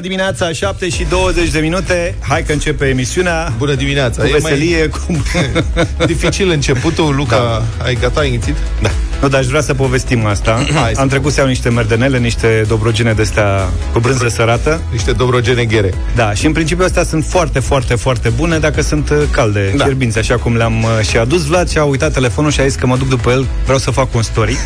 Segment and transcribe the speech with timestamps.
[0.00, 2.14] Bună dimineața, 7 și 20 de minute.
[2.20, 3.52] Hai că începe emisiunea.
[3.58, 4.22] Bună dimineața.
[4.22, 4.88] Cu E veselie mai...
[4.88, 5.22] cu...
[6.06, 7.84] Dificil începutul Luca, da.
[7.84, 8.56] ai gata, ai înghițit?
[8.82, 8.90] Da
[9.20, 10.64] nu, dar aș vrea să povestim asta.
[10.74, 14.80] Hai, Am trecut să iau niște merdenele, niște dobrogene de astea cu brânză sărată.
[14.90, 15.94] Niște dobrogene ghere.
[16.14, 19.84] Da, și în principiu astea sunt foarte, foarte, foarte bune dacă sunt uh, calde, da.
[19.84, 21.44] fierbinți, așa cum le-am uh, și adus.
[21.44, 24.14] Vlad și-a uitat telefonul și a zis că mă duc după el, vreau să fac
[24.14, 24.56] un story.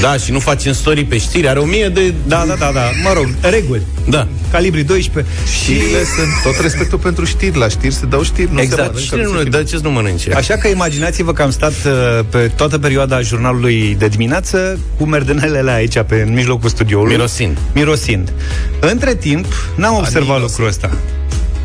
[0.00, 2.14] Da, și nu facem story pe știri, are o mie de...
[2.26, 3.82] Da, da, da, da, mă rog, reguli.
[4.08, 4.26] Da.
[4.50, 5.32] Calibri 12.
[5.62, 7.58] Știrile sunt tot respectul pentru știri.
[7.58, 8.98] La știri se dau știri, nu exact.
[8.98, 9.38] se mănâncă.
[9.38, 10.32] Nu, dar ce nu mănânce?
[10.32, 15.70] Așa că imaginați-vă că am stat uh, pe toată perioada jurnalului de dimineață cu merdenelele
[15.70, 17.10] aici, pe, în mijlocul studioului.
[17.10, 17.58] Mirosind.
[17.74, 18.32] Mirosind.
[18.80, 20.90] Între timp, n-am observat lucrul ăsta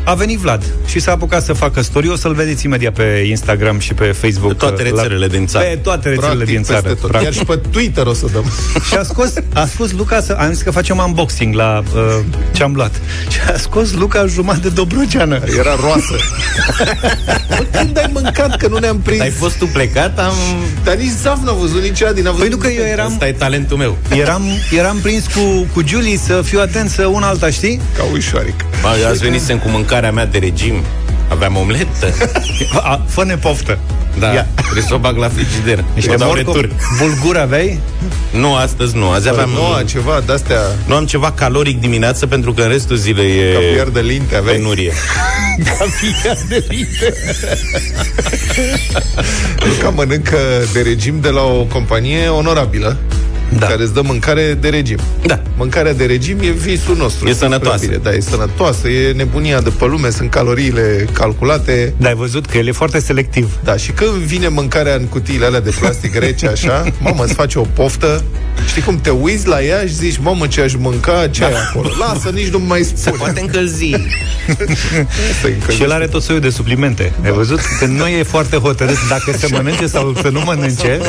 [0.08, 2.08] a venit Vlad și s-a apucat să facă story.
[2.08, 4.52] O să-l vedeți imediat pe Instagram și pe Facebook.
[4.52, 5.64] Pe toate rețelele la, din țară.
[5.64, 6.94] Pe toate rețelele practic, din țară.
[6.94, 7.10] Tot.
[7.10, 8.44] Chiar și pe Twitter o să dăm.
[8.88, 12.18] și a scos, a spus Luca, să, am zis că facem unboxing la uh,
[12.52, 13.00] ce am luat.
[13.32, 15.40] Și a scos Luca jumătate de dobrogeană.
[15.58, 16.16] Era roasă.
[17.48, 19.20] Bă, când ai mâncat, că nu ne-am prins?
[19.20, 20.34] Ai fost tu plecat, am...
[20.84, 22.48] Dar nici Zaf n-a văzut, nici Adi n-a văzut.
[22.48, 23.12] Păi nu că eu eram...
[23.12, 23.96] Asta e talentul meu.
[24.10, 24.42] Eram,
[24.76, 27.80] eram prins cu, cu Julie să fiu atent să una alta, știi?
[27.96, 28.64] Ca ușoaric.
[28.82, 29.68] Ba, azi venisem cu
[30.00, 30.82] mâncarea mea de regim
[31.28, 32.06] Aveam omletă.
[33.14, 33.78] Fă-ne poftă.
[34.18, 34.46] Da, Ia.
[34.54, 35.84] trebuie să o bag la frigider.
[35.94, 36.64] Niște morcov,
[36.98, 37.80] bulgur aveai?
[38.30, 39.10] Nu, astăzi nu.
[39.10, 39.50] Azi aveam...
[39.50, 40.60] Nu, ceva de-astea...
[40.86, 43.52] Nu am ceva caloric dimineață pentru că în restul zilei e...
[43.52, 44.56] Caviar de linte aveai?
[44.56, 44.92] Penurie.
[45.64, 47.14] Caviar de linte.
[49.68, 50.38] Luca mănâncă
[50.72, 52.96] de regim de la o companie onorabilă
[53.58, 53.66] da.
[53.66, 54.98] care îți dă mâncare de regim.
[55.26, 55.42] Da.
[55.56, 57.28] Mâncarea de regim e visul nostru.
[57.28, 57.86] E sănătoasă.
[57.86, 57.96] Bine.
[57.96, 61.94] Da, e sănătoasă, e nebunia de pe lume, sunt caloriile calculate.
[61.96, 63.58] Da, ai văzut că el e foarte selectiv.
[63.64, 67.58] Da, și când vine mâncarea în cutiile alea de plastic rece, așa, mamă, îți face
[67.58, 68.24] o poftă,
[68.68, 71.46] știi cum te uiți la ea și zici, mamă, ce aș mânca, ce da.
[71.46, 71.88] ai acolo?
[71.98, 73.00] Lasă, nici nu mai spune.
[73.00, 73.90] Se poate încălzi.
[75.74, 77.12] și el are tot soiul de suplimente.
[77.20, 77.28] Da.
[77.28, 77.60] Ai văzut?
[77.78, 81.00] Că nu e foarte hotărât dacă se mănânce sau să nu mănânce.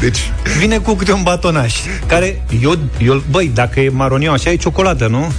[0.00, 1.74] Deci, vine cu câte un batonaj
[2.06, 5.32] care, eu, eu, băi, dacă e maroniu așa, e ciocolată, nu?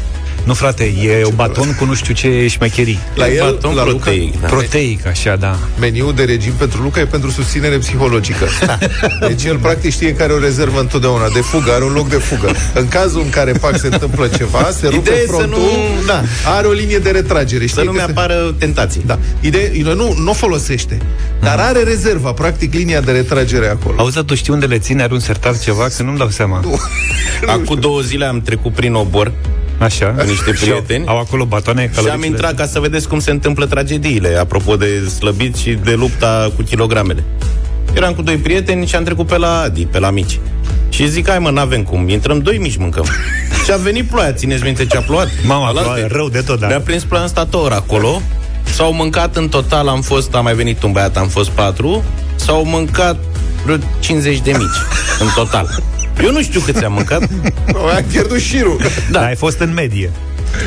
[0.43, 2.99] Nu, frate, e o baton cu nu știu ce șmecherii.
[3.15, 4.33] La el, baton la proteic.
[4.33, 4.47] Luca, da.
[4.47, 5.57] Proteic, așa, da.
[5.79, 8.47] Meniul de regim pentru Luca e pentru susținere psihologică.
[9.27, 12.51] Deci el practic știe care o rezervă întotdeauna de fugă, are un loc de fugă.
[12.73, 16.05] În cazul în care pac se întâmplă ceva, se rupe Ideea frontul, nu...
[16.05, 17.65] da, are o linie de retragere.
[17.65, 18.55] Știi să nu mi-apară se...
[18.57, 19.01] tentații.
[19.05, 19.19] Da.
[19.39, 20.97] Ideea, nu, nu o folosește,
[21.41, 23.95] dar are rezerva, practic linia de retragere acolo.
[23.97, 25.03] Auzi, tu știi unde le ține?
[25.03, 25.87] Are un sertar ceva?
[25.97, 26.59] Că nu-mi dau seama.
[26.63, 26.79] Nu.
[27.45, 29.31] Acum două zile am trecut prin obor
[29.78, 30.06] Așa.
[30.06, 31.06] Cu niște prieteni.
[31.07, 35.07] Au acolo batoane Și am intrat ca să vedeți cum se întâmplă tragediile, apropo de
[35.17, 37.23] slăbit și de lupta cu kilogramele.
[37.95, 40.39] Eram cu doi prieteni și am trecut pe la Adi, pe la mici.
[40.89, 43.06] Și zic, hai mă, n-avem cum, intrăm doi mici, mâncăm.
[43.66, 45.29] și a venit ploaia, țineți minte ce a plouat?
[45.45, 46.67] Mama, ploaie, rău de tot, da.
[46.67, 48.22] Ne-a prins ploaia în stator acolo,
[48.63, 52.03] s-au mâncat în total, am fost, a mai venit un băiat, am fost patru,
[52.35, 53.17] s-au mâncat
[53.63, 54.78] vreo 50 de mici,
[55.19, 55.83] în total.
[56.22, 57.29] Eu nu știu cât am mâncat.
[57.96, 58.78] Ai pierdut șirul.
[59.12, 59.19] Da.
[59.19, 60.12] Dar ai fost în medie.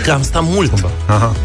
[0.04, 0.72] Că am stat mult.
[1.06, 1.36] Aha.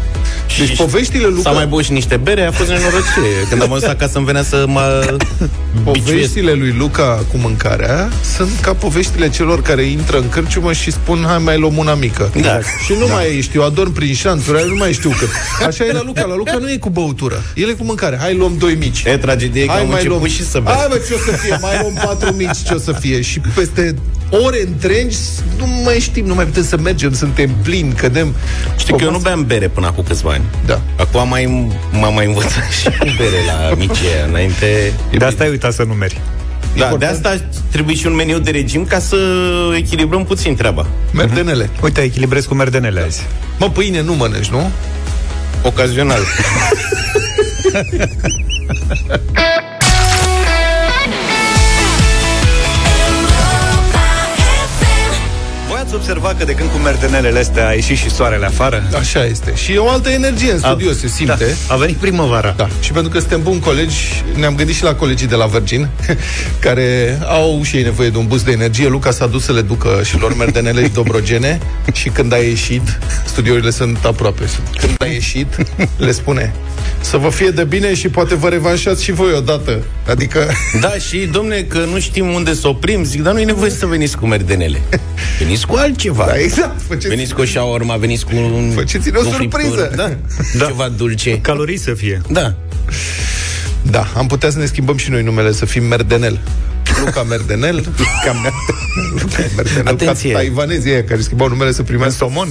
[0.58, 3.28] Deci și poveștile lui S-a mai băut și niște bere, a fost nenorocire.
[3.48, 5.16] Când am ajuns acasă îmi venea să mă
[5.84, 11.24] Poveștile lui Luca cu mâncarea sunt ca poveștile celor care intră în cârciumă și spun
[11.26, 12.32] hai mai luăm una mică.
[12.40, 12.58] Da.
[12.84, 13.12] Și nu da.
[13.12, 15.28] mai știu, adorm prin șanțuri, nu mai știu cât.
[15.66, 16.24] Așa e la Luca.
[16.24, 17.42] La Luca nu e cu băutură.
[17.54, 18.18] El e cu mâncare.
[18.20, 19.02] Hai luăm doi mici.
[19.04, 20.30] E tragedie că hai, am mai început luăm...
[20.30, 20.74] și să bea.
[20.74, 21.58] Hai bă, ce o să fie?
[21.60, 23.20] Mai luăm patru mici, ce o să fie?
[23.20, 23.94] Și peste
[24.40, 25.16] ore întregi
[25.58, 28.34] nu mai știm, nu mai putem să mergem, suntem plini, cădem.
[28.76, 30.44] Știi că eu nu beam bere până acum câțiva ani.
[30.66, 30.80] Da.
[30.96, 33.98] Acum mai, m-am mai învățat și cu bere la mici
[34.28, 34.92] înainte.
[35.18, 36.20] De asta ai uitat să numeri.
[36.76, 37.22] Da, Important.
[37.22, 39.16] de asta trebuie și un meniu de regim ca să
[39.76, 40.86] echilibrăm puțin treaba.
[41.12, 41.66] Merdenele.
[41.66, 41.82] Uh-huh.
[41.82, 43.06] Uite, echilibrez cu merdenele da.
[43.06, 43.26] azi.
[43.58, 44.70] Mă, pâine nu mănânci, nu?
[45.62, 46.20] Ocazional.
[56.16, 58.82] observat că de când cu merdenelele astea a ieșit și soarele afară?
[58.98, 59.54] Așa este.
[59.54, 61.56] Și e o altă energie în studio, a, se simte.
[61.68, 62.54] Da, a venit primăvara.
[62.56, 62.68] Da.
[62.80, 63.96] Și pentru că suntem buni colegi,
[64.34, 65.88] ne-am gândit și la colegii de la Virgin,
[66.66, 68.88] care au și ei nevoie de un boost de energie.
[68.88, 71.60] Luca s-a dus să le ducă și lor merdenele și dobrogene
[71.92, 74.42] și când a ieșit, studiourile sunt aproape,
[74.80, 75.56] când a ieșit,
[76.06, 76.52] le spune
[77.00, 79.84] să vă fie de bine și poate vă revanșați și voi odată.
[80.08, 80.50] Adică...
[80.80, 83.86] Da, și domne, că nu știm unde să oprim, zic, dar nu e nevoie să
[83.86, 84.82] veniți cu merdenele.
[85.38, 86.01] Veniți cu altceva.
[86.10, 86.80] Da, exact.
[86.88, 87.08] Faceți...
[87.08, 88.70] Veniți cu o shawarma, veniți cu un...
[88.74, 89.92] Faceți-ne o surpriză.
[89.96, 90.12] Da.
[90.58, 90.66] da.
[90.66, 91.38] Ceva dulce.
[91.40, 92.20] Calorii să fie.
[92.30, 92.54] Da.
[93.82, 96.38] Da, am putea să ne schimbăm și noi numele, să fim Merdenel.
[97.04, 97.74] Luca Merdenel.
[97.76, 98.40] Luca
[99.56, 99.86] Merdenel.
[99.86, 100.30] Atenție.
[100.32, 102.24] Ca taiwanezii aia care schimbau numele să primească...
[102.24, 102.48] În somon?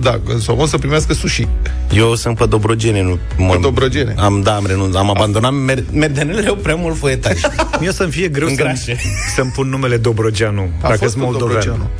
[0.00, 1.48] Da, în somon să primească sushi.
[1.94, 3.18] Eu sunt pe Dobrogene, nu...
[3.36, 4.14] Mă, Pe Dobrogene?
[4.18, 5.00] Am, da, am renunțat.
[5.00, 7.40] Am abandonat mer- merdenele au prea mult foietaj.
[7.80, 8.98] Mie o să-mi fie greu să-mi, Îngrașe.
[9.36, 11.90] să-mi pun numele Dobrogeanu, A dacă fost sunt cu moldovean.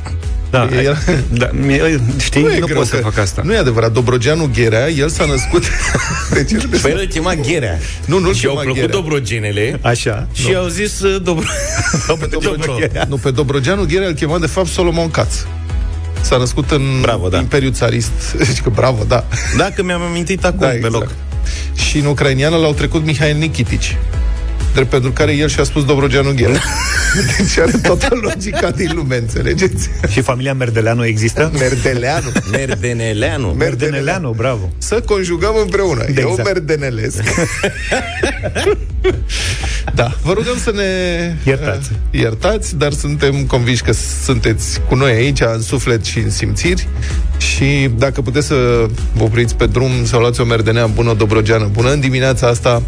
[0.59, 0.69] Dobrogeanu.
[0.71, 0.97] Da, Era-
[1.39, 3.41] da mie, știi, nu, e nu greu pot să că- fac asta.
[3.45, 3.91] Nu e adevărat.
[3.91, 5.63] Dobrogeanu Gherea, el s-a născut...
[6.33, 7.79] deci, el Păi el îl chema Gherea.
[8.05, 8.95] Nu, nu-l Și au chema plăcut Gherea.
[8.95, 10.27] Dobrogenele Așa.
[10.33, 11.45] și au zis uh, Dobro...
[12.19, 12.51] pe Dobro...
[13.07, 15.45] Nu, pe Dobrogeanu Gherea îl chema de fapt Solomon Katz.
[16.21, 17.37] S-a născut în Bravo, da.
[17.39, 18.11] Imperiul Țarist.
[18.47, 19.25] Deci că bravo, da.
[19.57, 21.11] Dacă mi-am amintit acum da, pe loc.
[21.75, 23.97] Și în ucrainiană l-au trecut Mihail Nikitici.
[24.73, 26.61] Drept pentru care el și-a spus Dobrogeanu Gherea.
[27.37, 29.89] deci are toată logica din lume, înțelegeți?
[30.09, 31.51] Și familia Merdeleanu există?
[31.59, 32.31] Merdeleanu.
[32.51, 33.47] Merdeneleanu.
[33.47, 34.71] Merdeneleanu, bravo.
[34.77, 36.03] Să conjugăm împreună.
[36.07, 36.27] Exact.
[36.27, 37.23] Eu merdenelesc.
[39.95, 40.83] da, vă rugăm să ne
[41.45, 41.89] Iertați.
[41.91, 43.91] uh, iertați, dar suntem convinși că
[44.23, 46.87] sunteți cu noi aici, în suflet și în simțiri.
[47.37, 51.69] Și dacă puteți să vă opriți pe drum, să luați o merdenea bună, o dobrogeană
[51.71, 52.81] bună, în dimineața asta,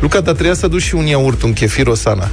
[0.00, 2.30] Luca, dar trebuia să aduci și un iaurt, un chefir Osana.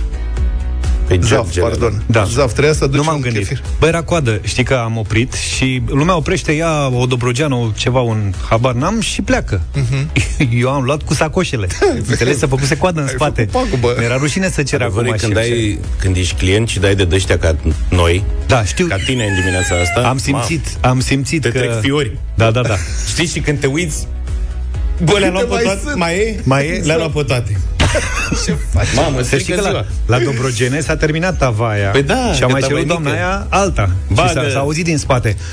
[1.08, 2.04] Pe Zaf, Georgele, pardon.
[2.06, 2.24] Da.
[2.24, 3.40] Zaf, trebuia să aduci Nu m-am un gândit.
[3.48, 3.64] chefir.
[3.80, 4.40] Bă, era coadă.
[4.44, 9.22] Știi că am oprit și lumea oprește, ia o dobrogeană, ceva, un habar n-am și
[9.22, 9.62] pleacă.
[10.62, 11.68] Eu am luat cu sacoșele.
[12.08, 12.38] Înțeles?
[12.38, 13.48] Să făcuse coadă în Ai spate.
[13.52, 13.96] făcut pagubă.
[13.98, 15.26] Mi-era rușine să cer acum Adevărul e așa.
[15.26, 17.56] când, ai, când ești client și dai de dăștia ca
[17.90, 18.86] noi, Da, știu.
[18.86, 21.58] ca tine în dimineața asta, Am simțit, am simțit Te că...
[21.60, 22.18] trec fiori.
[22.36, 22.76] Da, da, da.
[23.08, 24.08] Știi și când te uiți
[25.04, 25.96] Bă, le-am luat Câte pe mai toate sunt?
[25.96, 26.40] Mai e?
[26.44, 26.82] Mai e?
[26.86, 27.58] Le-am luat pe toate
[28.46, 28.88] Ce faci?
[28.96, 32.32] Mamă, Să știi strică că la, ziua la Dobrogene s-a terminat tava aia Păi da,
[32.34, 33.22] Și a că mai tava cerut e doamna mică.
[33.22, 34.28] aia alta Bagă.
[34.28, 35.36] Și s-a, s-a auzit din spate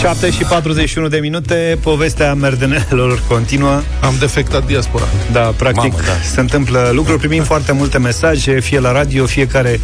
[0.00, 5.04] 7 și 41 de minute Povestea merdenelor continuă Am defectat diaspora.
[5.32, 6.12] Da, practic Mamă, da.
[6.34, 9.80] se întâmplă lucruri Primim foarte multe mesaje Fie la radio, fiecare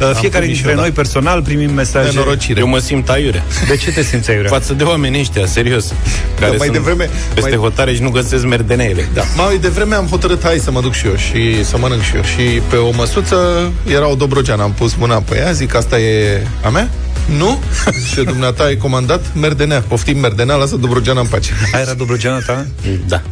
[0.00, 0.80] uh, Fiecare primit și dintre eu, da.
[0.80, 2.60] noi personal primim mesaje Nenorocire.
[2.60, 4.50] Eu mă simt aiurea De ce te simți aiurea?
[4.50, 5.92] Față de oamenii ăștia, serios
[6.38, 9.22] Care mai sunt devreme- peste mai- hotare și nu găsesc merdenele Da.
[9.36, 12.22] Mai devreme am hotărât, hai să mă duc și eu și să mănânc și eu.
[12.22, 14.62] Și pe o măsuță era o dobrogeană.
[14.62, 16.88] Am pus mâna pe ea, zic, asta e a mea?
[17.36, 17.58] Nu?
[18.10, 19.80] și dumneata ai comandat merdenea.
[19.80, 21.52] Poftim merdenea, lasă dobrogeana în pace.
[21.72, 22.66] Aia era Dobrogeana ta?
[23.06, 23.22] Da,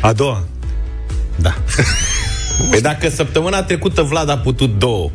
[0.00, 0.44] A doua
[1.40, 1.54] da
[2.70, 5.10] Păi dacă săptămâna trecută Vlad a putut două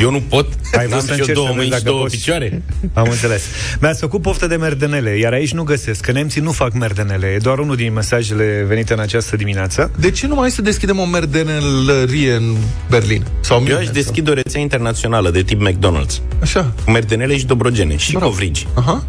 [0.00, 1.70] Eu nu pot Ai vrut N-am să și eu încerci două să vezi mâini și
[1.70, 2.16] dacă două poți?
[2.16, 2.62] picioare
[2.92, 3.42] Am înțeles.
[3.80, 7.26] Mi-ați făcut poftă de merdenele, iar aici nu găsesc, că nemții nu fac merdenele.
[7.26, 9.90] E doar unul din mesajele venite în această dimineață.
[9.98, 12.54] De ce nu mai să deschidem o merdenelărie în
[12.90, 13.24] Berlin?
[13.40, 16.72] Sau Eu aș München, deschide o rețea internațională de tip McDonald's sau- Așa.
[16.84, 19.04] Cu merdenele și dobrogene Și covrigi Aha.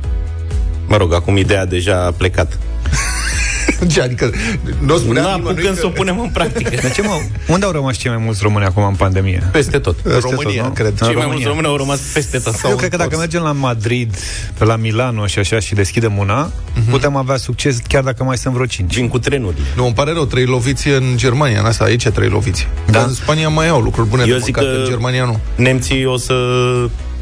[0.88, 2.58] Mă rog, acum ideea deja a plecat Ce,
[4.04, 4.31] adică
[4.80, 7.19] nu Nu spunea apucăm nimănui să o punem în practică De ce, mă?
[7.48, 9.50] Unde au rămas cei mai mulți români acum în pandemie?
[9.52, 10.74] Peste tot În România, tot, nu?
[10.74, 10.88] cred.
[10.88, 11.31] În Cei mai România.
[11.31, 13.19] mulți români au rămas peste tot Eu cred că dacă întors.
[13.19, 14.16] mergem la Madrid,
[14.58, 16.52] pe la Milano și așa și deschidem una,
[16.90, 18.94] putem avea succes chiar dacă mai sunt vreo cinci.
[18.96, 22.30] Vin cu trenuri Nu, îmi pare rău, trei loviți în Germania, în asta, aici trei
[22.30, 22.68] loviți.
[22.86, 22.92] Da.
[22.92, 25.40] Dar în Spania mai au lucruri bune Eu de zic mâncat, că- în Germania nu.
[25.56, 26.34] Nemții o să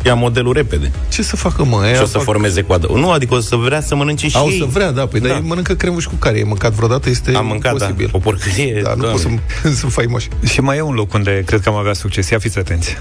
[0.05, 1.77] ia modelul repede Ce să facă, mă?
[1.83, 2.87] și Aia o să fac- formeze coadă.
[2.93, 4.57] Nu, adică o să vrea să mănânce și Au ei.
[4.57, 5.27] să vrea, da, păi da.
[5.27, 5.33] Da.
[5.33, 8.05] dar ei mănâncă cremuș cu care e mâncat vreodată, este Am mâncat, posibil.
[8.11, 8.79] da, o porcărie.
[8.83, 9.19] Da, nu Doamne.
[9.61, 10.27] pot să sunt faimoși.
[10.45, 12.29] Și mai e un loc unde cred că am avea succes.
[12.29, 12.97] Ia fiți atenți.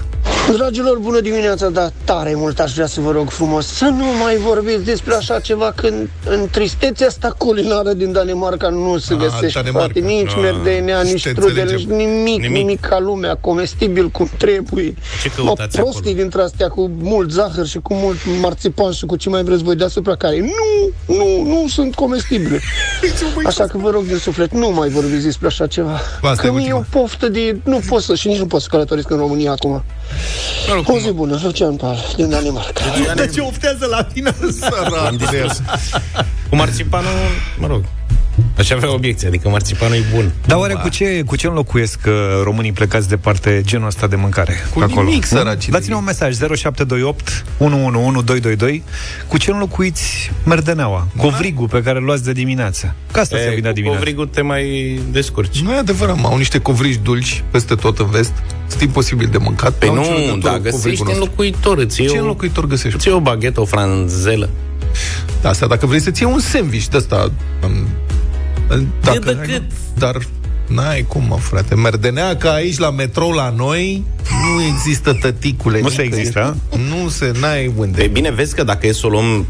[0.47, 4.35] Dragilor, bună dimineața, dar tare mult aș vrea să vă rog frumos să nu mai
[4.37, 9.59] vorbiți despre așa ceva când în tristețea asta culinară din Danemarca nu se Ah, găsește,
[9.59, 9.89] Danemarca.
[9.93, 11.95] frate, nici Ah, merdenea, și nici te trudele, înțelegem.
[11.95, 12.57] nimic, nimic, Nimic.
[12.57, 14.93] nimic ca lumea, comestibil cum trebuie.
[15.21, 16.15] Ce Mă, căutați prostii acolo?
[16.15, 19.75] dintre astea cu mult zahăr și cu mult marțipan și cu ce mai vreți voi
[19.75, 22.59] deasupra care nu, nu, nu sunt comestibile.
[23.45, 25.99] Așa că vă rog din suflet, nu mai vorbiți despre așa ceva.
[26.21, 26.87] Asta e Că mie e ultima.
[26.95, 27.57] o poftă de...
[27.63, 29.83] Nu pot să, și nici nu pot să călătoresc în România acum.
[30.83, 32.83] O zi bună, Lucian Pal, din Danimarca.
[33.15, 34.35] De ce oftează la tine?
[34.59, 35.51] Sărac de el.
[36.49, 37.09] Cu marțipanul,
[37.59, 37.83] mă rog,
[38.57, 40.31] aș avea obiecție, adică marțipanul e bun.
[40.45, 44.53] Dar oare cu ce, cu ce înlocuiesc uh, românii plecați departe genul ăsta de mâncare?
[44.73, 45.07] Cu acolo?
[45.07, 45.37] nimic, Nu?
[45.37, 45.99] săracii de Dați-ne ei.
[45.99, 48.83] un mesaj 0728 111222
[49.27, 51.07] Cu ce înlocuiți merdeneaua?
[51.17, 54.27] Covrigul pe care îl luați de dimineață Ca asta se E, vinea cu dimineața covrigul
[54.27, 55.59] te mai descurci.
[55.61, 58.31] Nu e adevărat, mă, au niște covrigi dulci peste tot în vest.
[58.67, 59.73] Sunt imposibil de mâncat.
[59.73, 61.23] Păi N-au nu, nicio legătură da, cu găsești covrigul nostru.
[61.23, 62.95] înlocuitor, îți iei Ce o, înlocuitor găsești?
[62.97, 64.49] îți iei o baghetă, o franzelă.
[65.41, 67.31] Da, Asta dacă vrei să-ți iei un sandwich de ăsta.
[69.01, 69.63] Dacă, de cât?
[69.97, 70.17] Dar
[70.69, 71.75] N-ai cum, mă, frate.
[71.75, 74.03] Merdenea ca aici la metrou la noi
[74.55, 75.81] nu există tăticule.
[75.81, 76.27] Nu se nicăieri.
[76.27, 76.57] există,
[76.89, 78.03] Nu se, n-ai unde.
[78.03, 79.45] E bine, vezi că dacă e să o luăm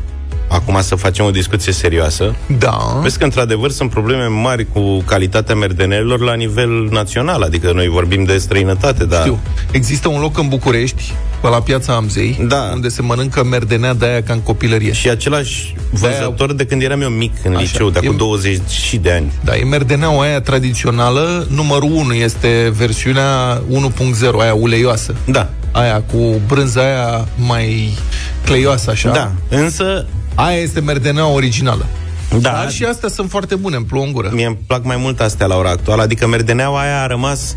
[0.49, 2.77] acum să facem o discuție serioasă, Da.
[3.01, 8.23] vezi că într-adevăr sunt probleme mari cu calitatea merdenelelor la nivel național, adică noi vorbim
[8.23, 9.39] de străinătate, dar Știu.
[9.71, 12.69] Există un loc în București, pe la piața Amzei, Da.
[12.73, 14.91] unde se mănâncă merdenea de aia ca în copilărie.
[14.93, 17.61] și același vânzător de când eram eu mic în Așa.
[17.61, 19.31] liceu, de acum E- 20 și de ani.
[19.43, 25.15] Da, e merdeneaua aia tradițională, numărul 1 este versiunea 1.0, aia uleioasă.
[25.25, 27.97] Da, Aia cu brânza aia mai
[28.45, 29.09] cleioasă așa.
[29.11, 30.05] da, însă
[30.39, 31.85] Aia este merdeneaua originală.
[32.29, 34.29] da, Dar și astea sunt foarte bune, îmi plouă în gură.
[34.33, 37.55] Mie îmi plac mai mult astea la ora actuală, adică merdeneaua aia a rămas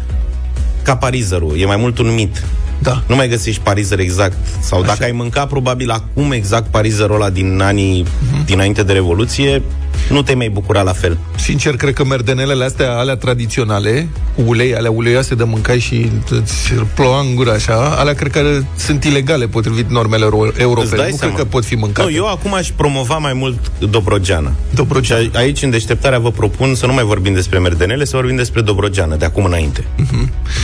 [0.83, 2.43] ca parizerul, e mai mult un mit.
[2.83, 3.03] Da.
[3.07, 4.37] Nu mai găsești parizer exact.
[4.61, 4.87] Sau Așa.
[4.89, 8.45] dacă ai mâncat probabil acum exact parizerul ăla din anii uh-huh.
[8.45, 9.63] dinainte de Revoluție,
[10.11, 11.19] nu te mai bucura la fel.
[11.37, 16.73] Sincer, cred că merdenelele astea, alea tradiționale, cu ulei, alea uleioase de mâncai și îți
[16.95, 20.97] ploua în gură așa, alea cred că sunt ilegale potrivit normelor euro- Îți europene.
[20.97, 21.35] dai Nu seama?
[21.35, 22.09] cred că pot fi mâncate.
[22.11, 24.53] Nu, eu acum aș promova mai mult Dobrogeana.
[24.75, 25.23] Dobrogeana.
[25.23, 28.37] Și a- aici, în deșteptarea, vă propun să nu mai vorbim despre merdenele, să vorbim
[28.37, 29.85] despre Dobrogeana, de acum înainte.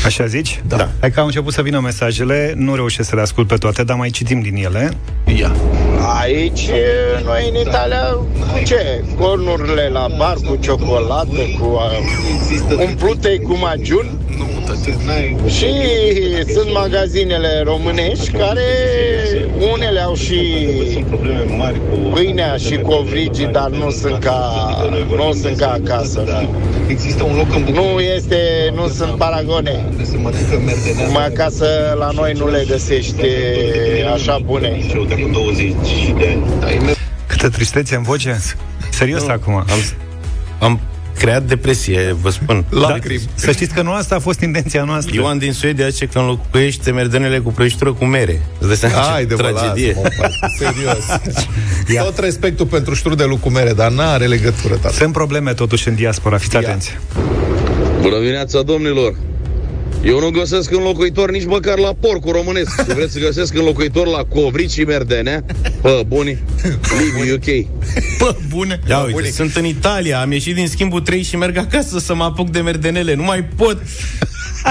[0.04, 0.62] Așa zici?
[0.66, 0.88] Da.
[1.00, 3.96] Hai că au început să vină mesajele, nu reușesc să le ascult pe toate, dar
[3.96, 4.96] mai citim din ele.
[5.38, 5.52] Ia.
[6.20, 6.70] Aici,
[7.24, 8.02] noi în Italia,
[8.52, 9.04] cu ce?
[9.18, 14.06] Cornurile la bar cu ciocolată, cu uh, umplute cu magiun.
[15.48, 15.66] Și
[16.52, 18.62] sunt magazinele românești care
[19.72, 20.68] unele au și
[22.14, 24.52] pâinea și covrigii, dar nu sunt ca,
[25.16, 26.24] nu sunt ca acasă.
[26.88, 28.36] Există un loc în București Nu este,
[28.74, 29.84] nu sunt paragone.
[29.90, 31.08] unde se mănâncă merdenea.
[31.12, 31.66] Mai acasă
[31.98, 33.22] la noi nu le găsești
[34.14, 34.78] așa bune.
[36.60, 36.96] Da, e mer-
[37.26, 38.40] Câtă tristețe în voce.
[38.90, 39.54] Serios Nu, acum.
[39.54, 39.64] Am,
[40.58, 40.80] am
[41.18, 42.64] creat depresie, vă spun.
[42.70, 43.20] Lacrimi.
[43.34, 45.14] Să știți că nu asta a fost intenția noastră.
[45.14, 48.40] Ioan din Suedia zice că înlocuiește merdenele cu prăjitură cu mere.
[48.58, 49.96] Îți dai seama ce Hai de mă, tragedie.
[50.02, 51.04] lasă-mă, mă, serios.
[51.94, 52.02] Ia.
[52.02, 54.94] Tot respectul pentru ștrudelul cu mere, dar n-are legătură, tata.
[54.94, 56.60] Sunt probleme totuși în diaspora, fiți Ia.
[56.60, 56.98] atenți.
[58.00, 59.14] Bună dimineața, domnilor!
[60.04, 62.70] Eu nu găsesc înlocuitor nici măcar la porcul românesc.
[62.88, 65.44] Și vreți să găsesc înlocuitor la covrici și merdenea?
[65.80, 66.42] Pă, buni,
[66.98, 67.66] Liviu UK.
[68.18, 68.80] Bă, bune.
[68.88, 69.32] Ia Bă, uite, bunic.
[69.32, 72.60] sunt în Italia, am ieșit din schimbul 3 și merg acasă să mă apuc de
[72.60, 73.14] merdenele.
[73.14, 73.82] Nu mai pot.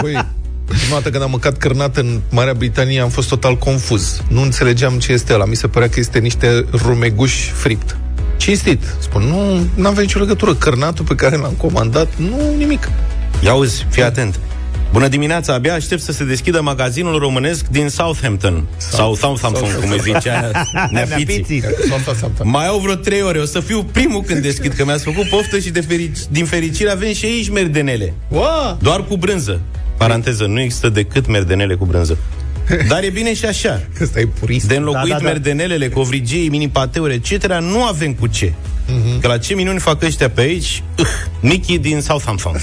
[0.01, 0.25] Băi,
[0.65, 4.21] prima dată când am mâncat cărnat în Marea Britanie am fost total confuz.
[4.27, 5.45] Nu înțelegeam ce este ăla.
[5.45, 7.97] Mi se părea că este niște rumeguși fript.
[8.37, 8.83] Cinstit.
[8.99, 9.37] Spun, nu
[9.77, 10.55] am avea nicio legătură.
[10.55, 12.89] Cărnatul pe care l-am comandat, nu nimic.
[13.43, 14.39] Ia uzi, fii atent.
[14.91, 18.67] Bună dimineața, abia aștept să se deschidă magazinul românesc din Southampton.
[18.77, 20.51] Sau Southampton, cum îi zicea
[20.91, 21.63] neapiții.
[22.43, 25.59] Mai au vreo trei ore, o să fiu primul când deschid, că mi-ați făcut poftă
[25.59, 28.13] și de ferici- din fericire avem și aici merdenele.
[28.27, 28.77] Wow!
[28.81, 29.59] Doar cu brânză.
[29.97, 32.17] Paranteză, nu există decât merdenele cu brânză.
[32.87, 33.81] Dar e bine și așa.
[34.01, 34.67] Ăsta e purist.
[34.67, 35.31] De înlocuit Da, da, da, da, da.
[35.31, 38.49] merdenelele, covrigiei, mini-pateuri, etc., nu avem cu ce.
[38.51, 39.21] Mm-hmm.
[39.21, 40.83] Că la ce minuni fac ăștia pe aici?
[40.99, 41.05] Uh,
[41.39, 42.53] Nicky din Southampton.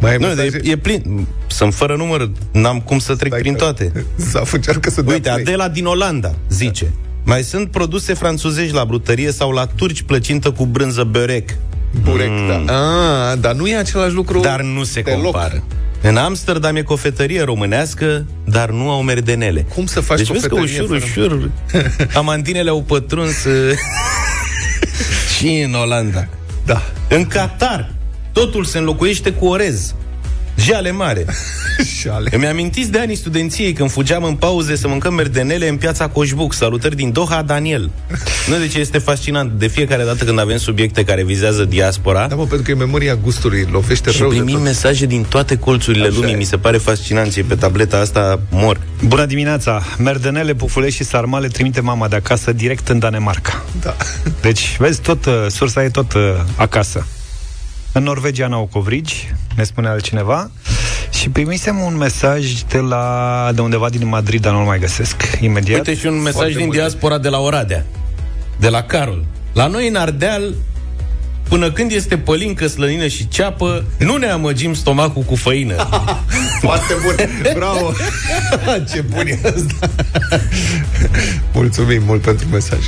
[0.00, 0.48] Mai e Nu, mesaje?
[0.58, 1.26] de, e plin.
[1.46, 3.92] Sunt fără număr, n-am cum să trec Stai prin că- toate.
[4.30, 5.40] Zaf încearcă să dea Uite, play.
[5.40, 6.92] Adela din Olanda zice
[7.24, 11.50] Mai sunt produse franțuzești la brutărie sau la turci plăcintă cu brânză berec,
[12.02, 12.74] Burec, da.
[12.74, 15.22] Ah, dar nu e același lucru dar nu se deloc.
[15.22, 15.62] compară.
[16.02, 19.66] În Amsterdam e cofetărie românească, dar nu au merdenele.
[19.74, 21.50] Cum să faci deci vezi că cofetărie ușor, fără- ușor
[22.20, 23.72] amandinele au pătruns uh,
[25.36, 26.28] și în Olanda.
[26.64, 26.82] Da.
[27.08, 27.92] În Qatar,
[28.32, 29.94] totul se înlocuiește cu orez.
[30.56, 31.24] Jale mare.
[31.98, 32.28] Și ale.
[32.34, 36.52] Îmi amintiți de anii studenției când fugeam în pauze să mâncăm merdenele în piața Coșbuc.
[36.54, 37.90] Salutări din Doha, Daniel.
[38.48, 39.52] Nu de ce este fascinant.
[39.52, 43.14] De fiecare dată când avem subiecte care vizează diaspora, Da, mă, pentru că e memoria
[43.14, 44.62] gustului, lovește și rău de primim tot.
[44.62, 46.32] mesaje din toate colțurile Așa lumii.
[46.32, 46.36] e.
[46.36, 47.34] Mi se pare fascinant.
[47.36, 48.80] E pe tableta asta mor.
[49.04, 49.82] Bună dimineața!
[49.98, 53.64] Merdenele, pufulești și sarmale trimite mama de acasă direct în Danemarca.
[53.80, 53.96] Da.
[54.40, 56.20] Deci, vezi, tot, uh, sursa e tot uh,
[56.56, 57.06] acasă.
[57.92, 60.50] În Norvegia n-au covrigi, ne spune altcineva.
[61.12, 65.78] Și primisem un mesaj de la de undeva din Madrid, dar nu-l mai găsesc imediat.
[65.86, 66.78] Uite și un mesaj Foarte din multe.
[66.80, 67.86] diaspora de la Oradea.
[68.56, 69.24] De la Carol.
[69.52, 70.54] La noi în Ardeal,
[71.48, 75.74] până când este pălincă, slănină și ceapă, nu ne amăgim stomacul cu făină.
[76.60, 77.14] Foarte bun.
[77.54, 77.92] Bravo.
[78.92, 79.90] Ce bun e asta.
[81.52, 82.78] Mulțumim mult pentru mesaj.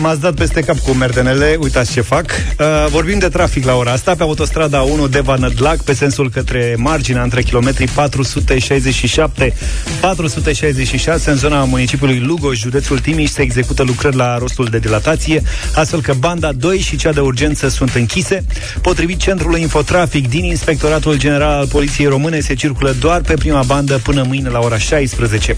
[0.00, 2.24] M-ați dat peste cap cu merdenele, uitați ce fac.
[2.30, 6.74] Uh, vorbim de trafic la ora asta, pe autostrada 1 de Vanădlac, pe sensul către
[6.78, 9.54] marginea, între kilometrii 467
[10.00, 15.42] 466, în zona municipiului Lugo, județul Timiș, se execută lucrări la rostul de dilatație,
[15.74, 18.44] astfel că banda 2 și cea de urgență sunt închise.
[18.82, 24.00] Potrivit Centrului Infotrafic din Inspectoratul General al Poliției Române, se circulă doar pe prima bandă
[24.02, 25.56] până mâine la ora 16.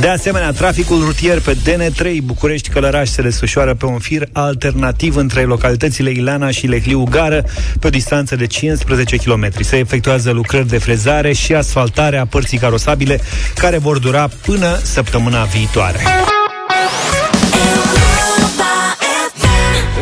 [0.00, 6.10] De asemenea, traficul rutier pe DN3 București-Călăraș se desfășoară pe un fir alternativ între localitățile
[6.10, 7.44] Ilana și Lehliu Gară,
[7.80, 9.50] pe o distanță de 15 km.
[9.60, 13.20] Se efectuează lucrări de frezare și asfaltare a părții carosabile,
[13.54, 15.98] care vor dura până săptămâna viitoare.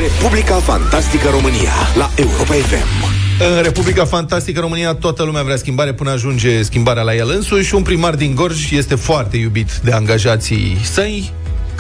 [0.03, 3.13] Republica Fantastică România la Europa FM.
[3.57, 7.75] În Republica Fantastică România toată lumea vrea schimbare până ajunge schimbarea la el însuși.
[7.75, 11.33] Un primar din Gorj este foarte iubit de angajații săi,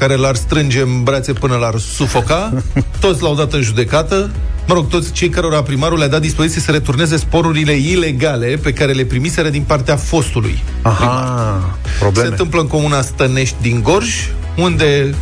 [0.03, 2.53] care l-ar strânge în brațe până l-ar sufoca.
[3.01, 4.31] Toți l-au dat în judecată.
[4.67, 8.93] Mă rog, toți cei cărora primarul le-a dat dispoziție să returneze sporurile ilegale pe care
[8.93, 11.77] le primiseră din partea fostului Aha, primar.
[11.99, 12.27] probleme.
[12.27, 14.09] Se întâmplă în comuna Stănești din Gorj,
[14.57, 15.15] unde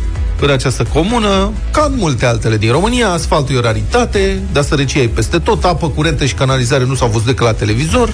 [0.47, 4.99] în această comună, ca în multe altele din România, asfaltul e o raritate, dar sărăcia
[4.99, 8.13] e peste tot, apă curentă și canalizare nu s-au văzut decât la televizor,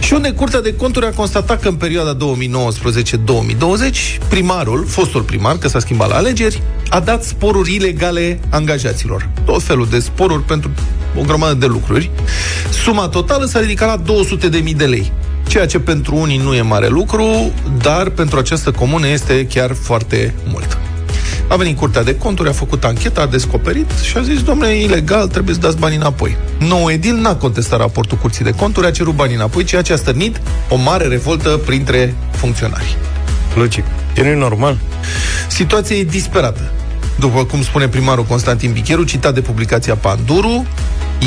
[0.00, 2.18] și unde Curtea de Conturi a constatat că în perioada 2019-2020,
[4.28, 9.28] primarul, fostul primar, că s-a schimbat la alegeri, a dat sporuri ilegale angajaților.
[9.44, 10.70] Tot felul de sporuri pentru
[11.18, 12.10] o grămadă de lucruri.
[12.70, 14.02] Suma totală s-a ridicat la
[14.68, 15.12] 200.000 de lei
[15.48, 20.34] ceea ce pentru unii nu e mare lucru, dar pentru această comună este chiar foarte
[20.44, 20.78] mult.
[21.48, 24.84] A venit Curtea de Conturi, a făcut ancheta, a descoperit și a zis, domnule, e
[24.84, 26.36] ilegal, trebuie să dați banii înapoi.
[26.58, 29.96] Nou edil n-a contestat raportul Curții de Conturi, a cerut banii înapoi, ceea ce a
[29.96, 32.96] stârnit o mare revoltă printre funcționari.
[33.54, 33.84] Logic.
[34.16, 34.78] E nu normal.
[35.48, 36.72] Situația e disperată.
[37.18, 40.66] După cum spune primarul Constantin Bicheru, citat de publicația Panduru,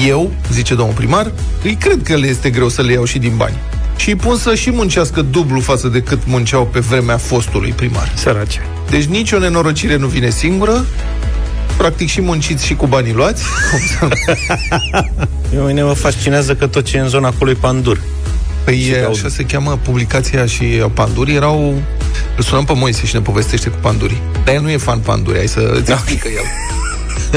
[0.08, 1.32] eu, zice domnul primar,
[1.64, 3.56] îi cred că le este greu să le iau și din bani.
[4.02, 8.12] Și îi pun să și muncească dublu față de cât munceau pe vremea fostului primar.
[8.16, 8.60] Sărace.
[8.90, 10.86] Deci nicio nenorocire nu vine singură,
[11.78, 13.44] practic și munciți și cu banii luați.
[15.50, 18.02] Pe mine mă fascinează că tot ce e în zona acolo e pandur.
[18.64, 21.82] Păi Și e, că au- așa se cheamă publicația și Panduri erau...
[22.38, 24.22] Îl sunăm pe Moise și ne povestește cu Panduri.
[24.46, 26.44] Dar el nu e fan Panduri, hai să îți explică el.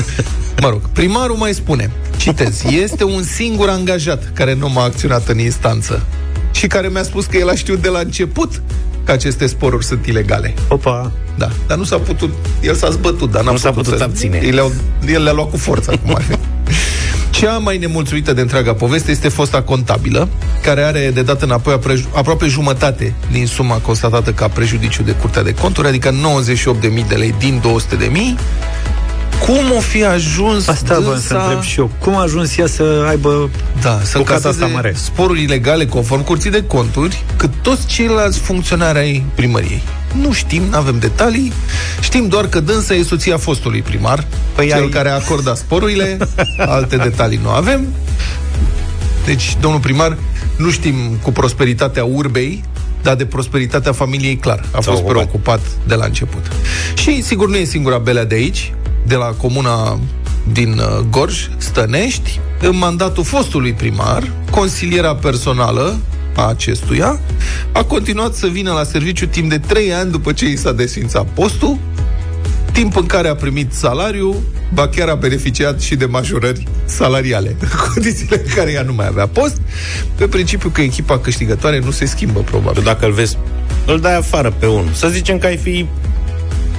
[0.63, 5.39] Mă rog, primarul mai spune, citez, este un singur angajat care nu m-a acționat în
[5.39, 6.03] instanță
[6.65, 8.63] și care mi-a spus că el a știut de la început
[9.05, 10.55] că aceste sporuri sunt ilegale.
[10.69, 11.13] Opa.
[11.39, 14.41] Da, dar nu s-a putut, el s-a zbătut, dar n-a Nu s-a putut să- abține.
[14.45, 14.73] El, le-au,
[15.09, 16.35] el le-a luat cu forța, cum ar fi.
[17.31, 20.29] Cea mai nemulțumită de întreaga poveste este fosta contabilă,
[20.63, 25.43] care are de dat înapoi apre- aproape jumătate din suma constatată ca prejudiciu de Curtea
[25.43, 28.41] de Conturi, adică 98.000 de lei din 200.000.
[29.45, 31.91] Cum o fi ajuns Asta vă să întreb și eu.
[31.99, 33.51] Cum a ajuns ea să aibă
[33.83, 34.95] da, să bucata asta încaseze mare?
[34.97, 39.83] sporuri ilegale conform curții de conturi, cât toți ceilalți funcționari ai primăriei.
[40.21, 41.53] Nu știm, nu avem detalii,
[42.01, 45.57] știm doar că dânsa e soția fostului primar, păi Păi cel ai- care a acordat
[45.57, 46.19] sporurile,
[46.59, 47.87] alte detalii nu avem.
[49.25, 50.17] Deci, domnul primar,
[50.57, 52.65] nu știm cu prosperitatea urbei,
[53.03, 54.65] dar de prosperitatea familiei, clar.
[54.71, 55.13] A fost ocupat.
[55.13, 56.51] preocupat de la început.
[56.95, 58.73] Și, sigur, nu e singura belea de aici,
[59.07, 59.99] de la comuna
[60.53, 65.99] din uh, Gorj, Stănești, în mandatul fostului primar, consiliera personală
[66.37, 67.21] a acestuia,
[67.73, 71.27] a continuat să vină la serviciu timp de 3 ani după ce i s-a desfințat
[71.27, 71.79] postul,
[72.73, 77.69] timp în care a primit salariu, ba chiar a beneficiat și de majorări salariale, în
[77.93, 79.61] condițiile în care ea nu mai avea post,
[80.17, 82.83] pe principiu că echipa câștigătoare nu se schimbă, probabil.
[82.83, 83.39] Dacă îl vezi,
[83.87, 84.93] îl dai afară pe unul.
[84.93, 85.87] Să zicem că ai fi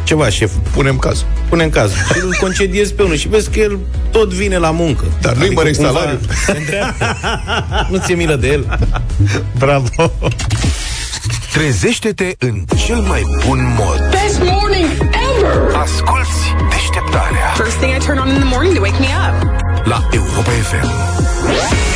[0.05, 0.51] ceva șef.
[0.73, 1.25] Punem cazul.
[1.49, 1.97] Punem cazul.
[2.13, 3.79] Și îl concediezi pe unul și vezi că el
[4.11, 5.03] tot vine la muncă.
[5.21, 6.19] Dar nu-i mărești cumva salariul.
[6.45, 7.17] se îndreaptă.
[7.89, 8.79] Nu ți-e milă de el.
[9.59, 10.11] Bravo!
[11.53, 14.09] Trezește-te în cel mai bun mod.
[14.09, 15.75] Best morning ever!
[15.75, 16.39] Asculți
[16.69, 19.35] deșteptarea First thing I turn on in the morning to wake me up.
[19.85, 21.94] la Europa FM.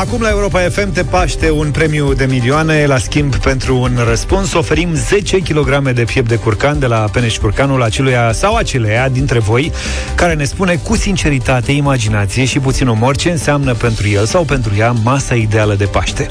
[0.00, 4.52] Acum la Europa FM te paște un premiu de milioane la schimb pentru un răspuns.
[4.52, 9.38] Oferim 10 kg de piept de curcan de la Peneș Curcanul aceluia sau aceleia dintre
[9.38, 9.72] voi
[10.14, 14.72] care ne spune cu sinceritate, imaginație și puțin umor ce înseamnă pentru el sau pentru
[14.78, 16.26] ea masa ideală de Paște.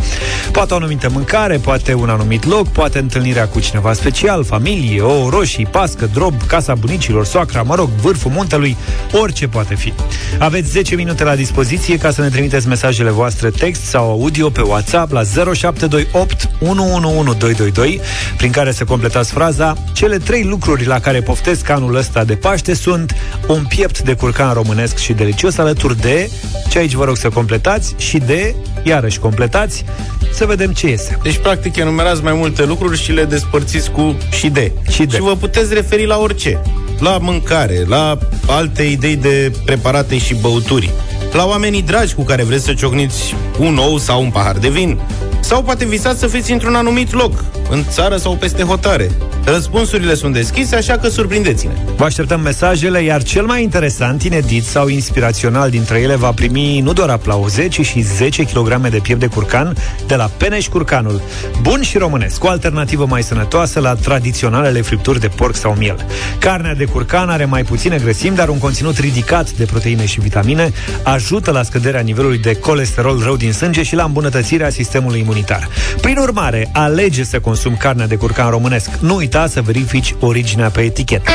[0.51, 5.29] Poate o anumită mâncare, poate un anumit loc, poate întâlnirea cu cineva special, familie, o
[5.29, 8.77] roșii, pască, drob, casa bunicilor, soacra, mă rog, vârful muntelui,
[9.11, 9.93] orice poate fi.
[10.37, 14.61] Aveți 10 minute la dispoziție ca să ne trimiteți mesajele voastre text sau audio pe
[14.61, 17.99] WhatsApp la 0728 111222,
[18.37, 22.73] prin care să completați fraza Cele trei lucruri la care poftesc anul ăsta de Paște
[22.73, 23.15] sunt
[23.47, 26.29] un piept de curcan românesc și delicios alături de,
[26.69, 29.85] ce aici vă rog să completați, și de, iarăși completați,
[30.33, 31.19] să vedem ce iese.
[31.23, 34.71] Deci, practic, enumerați mai multe lucruri și le despărțiți cu și de.
[34.89, 35.15] Și de.
[35.15, 36.61] Și vă puteți referi la orice.
[36.99, 40.93] La mâncare, la alte idei de preparate și băuturi,
[41.35, 44.97] la oamenii dragi cu care vreți să ciocniți un ou sau un pahar de vin.
[45.39, 49.11] Sau poate visați să fiți într-un anumit loc, în țară sau peste hotare.
[49.43, 51.73] Răspunsurile sunt deschise, așa că surprindeți-ne.
[51.95, 56.93] Vă așteptăm mesajele, iar cel mai interesant, inedit sau inspirațional dintre ele va primi nu
[56.93, 59.75] doar aplauze, ci și 10 kg de piept de curcan
[60.07, 61.21] de la Peneș Curcanul.
[61.61, 66.05] Bun și românesc, o alternativă mai sănătoasă la tradiționalele fripturi de porc sau miel.
[66.39, 70.71] Carnea de curcan are mai puține grăsimi, dar un conținut ridicat de proteine și vitamine,
[71.03, 75.67] ajută la scăderea nivelului de colesterol rău din sânge și la îmbunătățirea sistemului imunitar.
[76.01, 78.89] Prin urmare, alege să consumi carnea de curcan românesc.
[78.99, 81.31] Nu uita să verifici originea pe etichetă.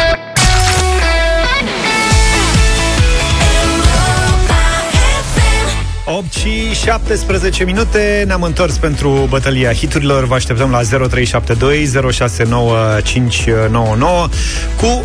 [6.05, 10.25] 8 și 17 minute Ne-am întors pentru bătălia hiturilor.
[10.25, 14.29] Vă așteptăm la 0372 069599
[14.77, 15.05] Cu uh,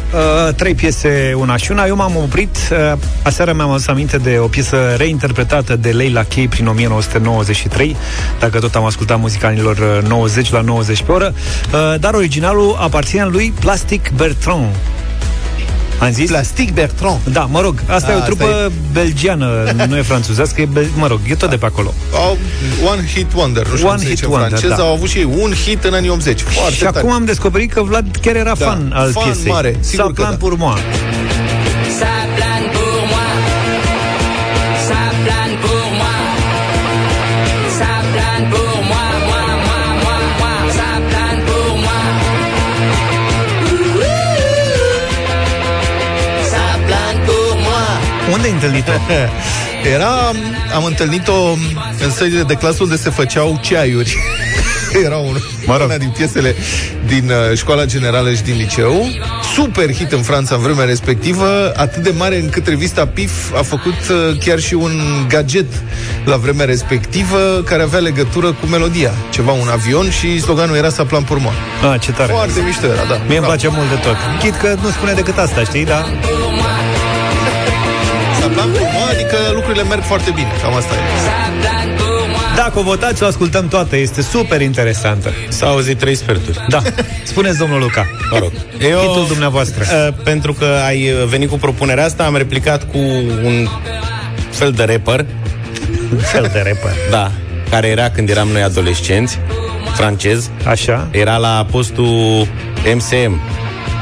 [0.55, 1.85] trei piese una și una.
[1.85, 6.47] Eu m-am oprit uh, Aseară mi-am adus aminte de o piesă reinterpretată De Leila Kay
[6.47, 7.95] prin 1993
[8.39, 11.33] Dacă tot am ascultat muzica anilor 90 la 90 pe oră.
[11.73, 14.75] Uh, Dar originalul aparține lui Plastic Bertrand
[15.99, 16.29] am zis?
[16.29, 17.19] Plastic Bertrand.
[17.31, 19.47] Da, mă rog, asta A, e o asta trupă belgiană,
[19.89, 21.93] nu e franțuzească, e bel- mă rog, e tot de pe acolo.
[22.13, 22.37] Au
[22.91, 24.83] one hit wonder, nu știu One cum se hit zice în wonder, franceză, da.
[24.83, 26.41] au avut și ei un hit în anii 80.
[26.41, 26.97] Foarte și tare.
[26.97, 29.51] acum am descoperit că Vlad chiar era Da, fan al fan piesei.
[29.51, 30.35] mare, sigur Sa că plan da.
[30.37, 30.75] pour moi.
[48.51, 48.91] Unde ai întâlnit-o?
[49.93, 50.31] Era,
[50.75, 51.51] am întâlnit-o
[52.03, 54.17] în sălile de clasă unde se făceau ceaiuri.
[55.05, 55.85] Era un, Mă rog.
[55.87, 56.55] una din piesele
[57.07, 59.07] din uh, școala generală și din liceu.
[59.55, 63.93] Super hit în Franța în vremea respectivă, atât de mare încât revista PIF a făcut
[64.09, 64.91] uh, chiar și un
[65.27, 65.65] gadget
[66.25, 69.11] la vremea respectivă care avea legătură cu melodia.
[69.29, 71.53] Ceva, un avion și sloganul era Sa plan pour moi.
[71.93, 72.31] Ah, ce tare.
[72.31, 73.15] Foarte mișto era, da.
[73.15, 73.45] Mie îmi Bravo.
[73.45, 74.15] place mult de tot.
[74.39, 76.05] Chit că nu spune decât asta, știi, da?
[78.45, 80.47] Sa plan pour moi, adică lucrurile merg foarte bine.
[80.61, 80.97] Cam asta e.
[82.55, 83.95] Dacă o votați, o ascultăm toată.
[83.97, 85.29] Este super interesantă.
[85.47, 86.59] S-au auzit trei sferturi.
[86.69, 86.81] Da.
[87.23, 88.05] Spuneți, domnul Luca.
[88.31, 88.51] Mă rog.
[88.79, 89.83] Eu, Hitul dumneavoastră.
[89.83, 92.97] Uh, pentru că ai venit cu propunerea asta, am replicat cu
[93.43, 93.67] un
[94.49, 95.25] fel de rapper,
[96.11, 96.91] Un fel de rapper.
[97.09, 97.31] da,
[97.69, 99.39] care era când eram noi adolescenți,
[99.95, 101.07] francez, Așa?
[101.11, 102.47] era la postul
[102.95, 103.39] MCM,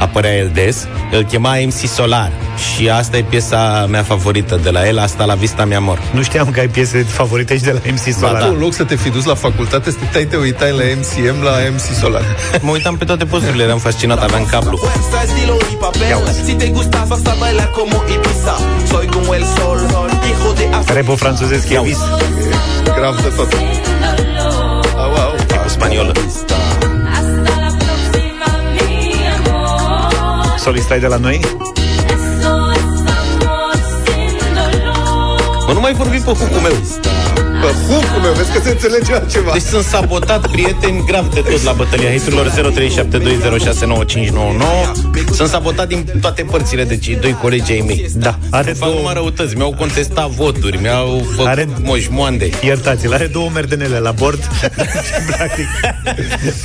[0.00, 4.86] apărea el des, îl chema MC Solar și asta e piesa mea favorită de la
[4.86, 5.98] el, asta la Vista mi amor.
[6.12, 8.42] Nu știam că ai piese favorite și de la MC Ba, Solar.
[8.42, 11.54] tu, în loc să te fi dus la facultate, stăteai, te uitai la MCM, la
[11.72, 12.22] MC Solar.
[12.60, 14.76] Mă uitam pe toate posturile, eram fascinat, aveam cablu.
[14.76, 16.44] Fuerza, estilo y papel.
[16.44, 18.56] Si te gusta, vas a bailar como Ibiza.
[18.90, 19.78] Soy como el sol,
[20.26, 20.92] hijo de África.
[20.92, 21.98] Repul franțuzesc e vis.
[22.96, 23.52] Grav de tot.
[24.96, 25.34] Au, au.
[25.54, 26.63] E
[30.64, 30.84] cu spaniolă.
[30.84, 31.40] Solista de la noi?
[35.66, 37.13] Mă, nu mai vorbi pe hucul meu.
[37.64, 39.52] Bă, hucul meu, vezi că se înțelege altceva.
[39.52, 42.52] Deci sunt sabotat prieteni grav de tot la bătălia hiturilor 0372069599.
[45.32, 48.06] Sunt sabotat din toate părțile de cei doi colegi ai mei.
[48.14, 48.38] Da.
[48.50, 48.94] Are Fac două...
[48.94, 51.68] numai răutăți, mi-au contestat voturi, mi-au făcut Are- Are...
[51.82, 52.50] moșmoande.
[52.64, 54.48] Iertați-l, are două merdenele la bord.
[55.36, 55.66] Practic.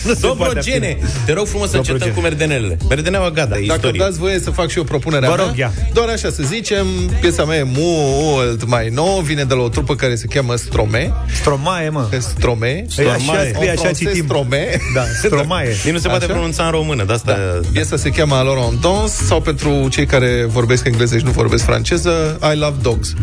[0.05, 2.15] nu se poate Dobrogene, te rog frumos să încetăm Dobrogene.
[2.15, 2.77] cu merdenelele.
[2.89, 3.99] Merdeneaua gata, e Dacă îmi istorie.
[3.99, 5.71] dați voie să fac și o propunere Vă a mea, rog, ia.
[5.93, 6.85] doar așa să zicem,
[7.21, 10.55] piesa mea e mult mai nouă, vine de la o trupă care se cheamă
[10.89, 11.13] Strome.
[11.39, 12.07] Stromae, mă.
[12.19, 12.85] Strome.
[12.95, 14.25] Păi așa scrie, așa En français, citim.
[14.25, 14.77] Strome.
[14.93, 15.67] Da, Stromae.
[15.83, 16.33] Nici nu se poate Așa?
[16.33, 17.31] pronunța în română, de asta...
[17.31, 17.67] Da.
[17.71, 21.63] Piesa se cheamă Alors on danse sau pentru cei care vorbesc engleză și nu vorbesc
[21.63, 23.13] franceză, I love dogs.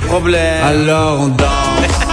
[0.62, 2.05] Alors on danse.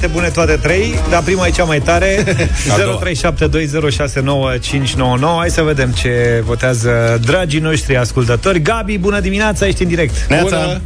[0.00, 2.24] Foarte bune toate trei, dar prima e cea mai tare.
[2.72, 3.02] A doua.
[3.02, 3.04] 0372069599.
[5.38, 8.62] Hai să vedem ce votează dragii noștri ascultători.
[8.62, 10.26] Gabi, bună dimineața, ești în direct.
[10.28, 10.56] Neața.
[10.56, 10.80] Bună.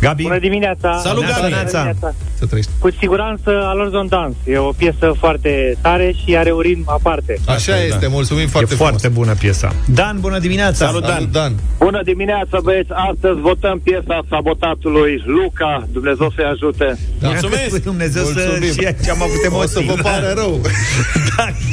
[0.00, 0.22] Gabi?
[0.22, 1.00] Bună dimineața!
[1.02, 1.40] Salut, Bună Gabi!
[1.40, 1.94] dimineața!
[2.38, 2.70] Să trăiești.
[2.78, 4.36] Cu siguranță Alors on Dance.
[4.46, 7.38] E o piesă foarte tare și are un ritm aparte.
[7.46, 9.18] Așa este, mulțumim E foarte foarte frumos.
[9.18, 9.74] bună piesa.
[9.86, 10.86] Dan, bună dimineața!
[10.86, 11.10] Salut, Dan.
[11.12, 11.52] Salut, Dan.
[11.78, 12.90] Bună dimineața, băieți!
[13.10, 15.88] Astăzi votăm piesa sabotatului Luca.
[15.92, 16.98] Dumnezeu să-i ajute.
[17.20, 17.82] Mulțumesc!
[17.82, 18.72] Dumnezeu să Mulțumim.
[18.72, 19.84] și aici am avut O să emoții.
[19.86, 20.60] vă pare rău.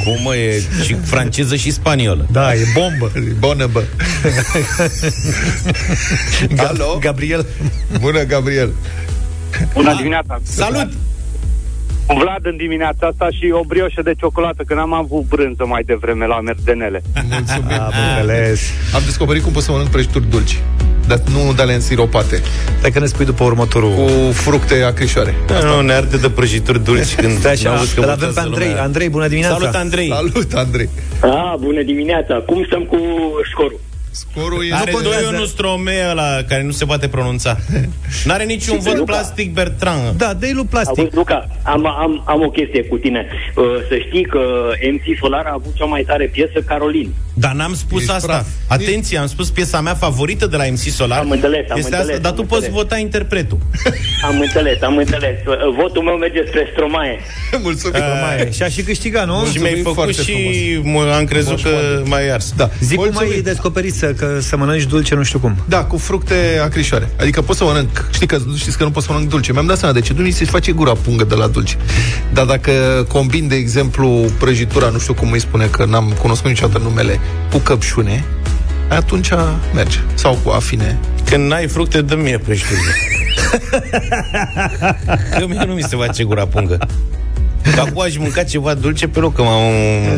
[0.04, 2.26] Cum mă, e și franceză și spaniolă.
[2.32, 3.12] Da, e bombă.
[3.38, 3.82] Bună, bă.
[6.68, 6.98] Alo?
[7.00, 7.46] Gabriel.
[8.00, 8.70] Bună, Gabriel.
[9.74, 10.40] Bună dimineața!
[10.42, 10.88] Salut!
[12.06, 16.26] Vlad în dimineața asta și o brioșă de ciocolată, că n-am avut brânză mai devreme
[16.26, 17.02] la merdenele.
[17.30, 17.80] Mulțumim.
[17.80, 18.60] Am înțeles.
[18.94, 20.60] Am descoperit cum pot să mănânc prăjituri dulci.
[21.06, 22.42] Dar nu de ale însiropate.
[22.78, 23.90] Stai că ne spui după următorul.
[23.94, 25.34] Cu fructe acrișoare.
[25.46, 28.24] Da, nu, ne arde de prăjituri dulci când Stai așa, n-auzi că îl avem pe
[28.26, 28.68] votează Andrei.
[28.68, 28.82] lumea.
[28.82, 29.56] Andrei, bună dimineața!
[29.58, 30.08] Salut, Andrei!
[30.08, 30.88] Salut, Andrei.
[31.20, 32.34] Ah, bună dimineața!
[32.34, 32.98] Cum stăm cu
[33.52, 33.80] scorul?
[34.10, 34.74] Scorul e...
[34.74, 35.30] Are contează.
[35.36, 37.56] doi Stromee ăla care nu se poate pronunța.
[38.24, 39.12] N-are niciun vot Luca.
[39.12, 40.16] plastic Bertrand.
[40.16, 40.98] Da, dă-i lui plastic.
[40.98, 43.26] Auzi, Luca, am, am, am o chestie cu tine.
[43.56, 44.40] Uh, să știi că
[44.92, 47.14] MC Solar a avut cea mai tare piesă, Carolin.
[47.34, 48.26] Dar n-am spus Ești asta.
[48.32, 48.46] praf.
[48.66, 51.18] Atenție, am spus piesa mea favorită de la MC Solar.
[51.18, 52.76] Am înțeles, am este înțeles, asta, dar am tu poți înțeles.
[52.82, 53.58] vota interpretul.
[54.24, 55.36] Am înțeles, am înțeles.
[55.46, 57.18] Uh, Votul meu merge spre Stromae.
[57.62, 58.00] Mulțumim.
[58.22, 59.46] Mai, și a și câștigat, nu?
[59.52, 61.04] și mi-ai făcut foarte și frumos.
[61.06, 62.52] m- am crezut că mai ars.
[62.56, 62.70] Da.
[62.80, 63.32] Zic cum Mulțumim.
[63.32, 65.56] ai descoperit să, că să mănânci dulce, nu știu cum.
[65.68, 67.08] Da, cu fructe acrișoare.
[67.20, 69.52] Adică pot să mănânc, știi că știți că nu pot să mănânc dulce.
[69.52, 71.76] Mi-am dat seama de ce nu se face gura pungă de la dulce.
[72.32, 72.72] Dar dacă
[73.08, 77.58] combin, de exemplu, prăjitura, nu știu cum îi spune, că n-am cunoscut niciodată numele, cu
[77.58, 78.24] căpșune,
[78.88, 79.30] atunci
[79.74, 79.98] merge.
[80.14, 80.98] Sau cu afine.
[81.24, 82.92] Când n-ai fructe, dă mie prăjiturile.
[85.38, 86.78] că mie nu mi se face gura pungă.
[87.74, 89.62] Că acum aș mânca ceva dulce pe loc, că m-am,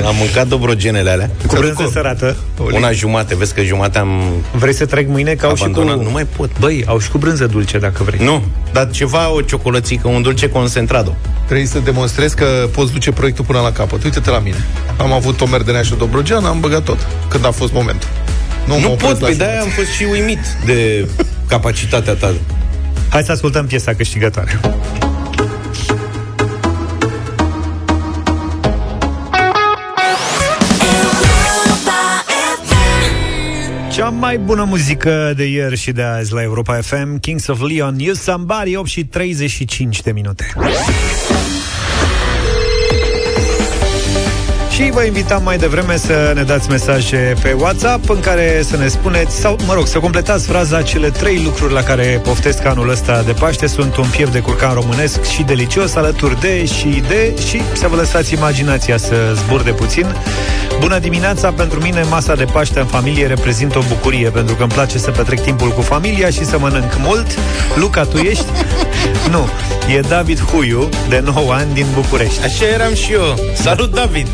[0.07, 1.31] am mâncat dobrogenele alea.
[1.46, 2.37] Cu brânză sărată.
[2.72, 4.22] Una jumate, vezi că jumate am...
[4.53, 5.35] Vrei să trec mâine?
[5.35, 5.68] Că au și cu...
[5.68, 6.59] Abandonat, nu mai pot.
[6.59, 8.20] Băi, au și cu brânză dulce, dacă vrei.
[8.24, 11.12] Nu, dar ceva, o ciocolățică, un dulce concentrat
[11.44, 14.05] Trebuie să demonstrezi că poți duce proiectul până la capăt.
[14.05, 14.64] Uite-te la mine.
[14.96, 17.07] Am avut o merdenea și o dobrogeană, am băgat tot.
[17.29, 18.09] Când a fost momentul.
[18.66, 19.50] Nu, mă Nu opresc pot, la pe jumătate.
[19.50, 21.09] de-aia am fost și uimit de
[21.48, 22.33] capacitatea ta.
[23.09, 24.61] Hai să ascultăm piesa câștigătoare.
[34.11, 38.14] Mai bună muzică de ieri și de azi la Europa FM Kings of Leon, You
[38.14, 40.53] Somebody 8 și 35 de minute
[44.80, 48.88] Și vă invitam mai devreme să ne dați mesaje pe WhatsApp în care să ne
[48.88, 53.22] spuneți, sau mă rog, să completați fraza cele trei lucruri la care poftesc anul ăsta
[53.22, 57.62] de Paște sunt un piept de curcan românesc și delicios, alături de și de și
[57.72, 60.06] să vă lăsați imaginația să zburde puțin.
[60.78, 64.72] Bună dimineața, pentru mine masa de Paște în familie reprezintă o bucurie, pentru că îmi
[64.72, 67.26] place să petrec timpul cu familia și să mănânc mult.
[67.74, 68.46] Luca, tu ești?
[69.32, 69.48] nu,
[69.92, 72.44] e David Huiu, de 9 ani, din București.
[72.44, 73.38] Așa eram și eu.
[73.55, 74.26] Salut, David!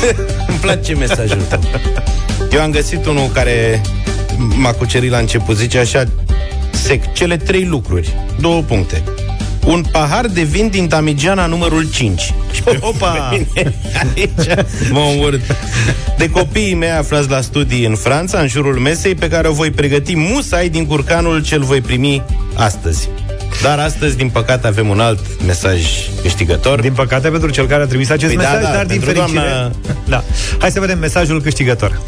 [0.48, 1.60] Îmi place mesajul tău.
[2.52, 3.80] Eu am găsit unul care
[4.36, 5.56] m-a cucerit la început.
[5.56, 6.04] Zice așa,
[6.70, 8.14] sec, cele trei lucruri.
[8.40, 9.02] Două puncte.
[9.66, 12.34] Un pahar de vin din Damigiana numărul 5.
[12.52, 13.06] Și pe Opa!
[13.06, 13.74] pe mine,
[14.14, 15.40] aici mă omorât.
[16.18, 19.70] De copiii mei aflați la studii în Franța, în jurul mesei, pe care o voi
[19.70, 22.22] pregăti musai din curcanul ce-l voi primi
[22.54, 23.08] astăzi.
[23.64, 25.82] Dar astăzi, din păcate, avem un alt mesaj
[26.22, 26.80] câștigător.
[26.80, 29.22] Din păcate pentru cel care a trimis acest Păi da, mesaj, da, dar din pentru
[29.22, 29.40] fericire...
[29.40, 30.22] doamna- Da.
[30.58, 32.00] Hai să vedem mesajul câștigător.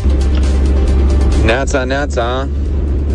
[1.44, 2.48] Neața, neața,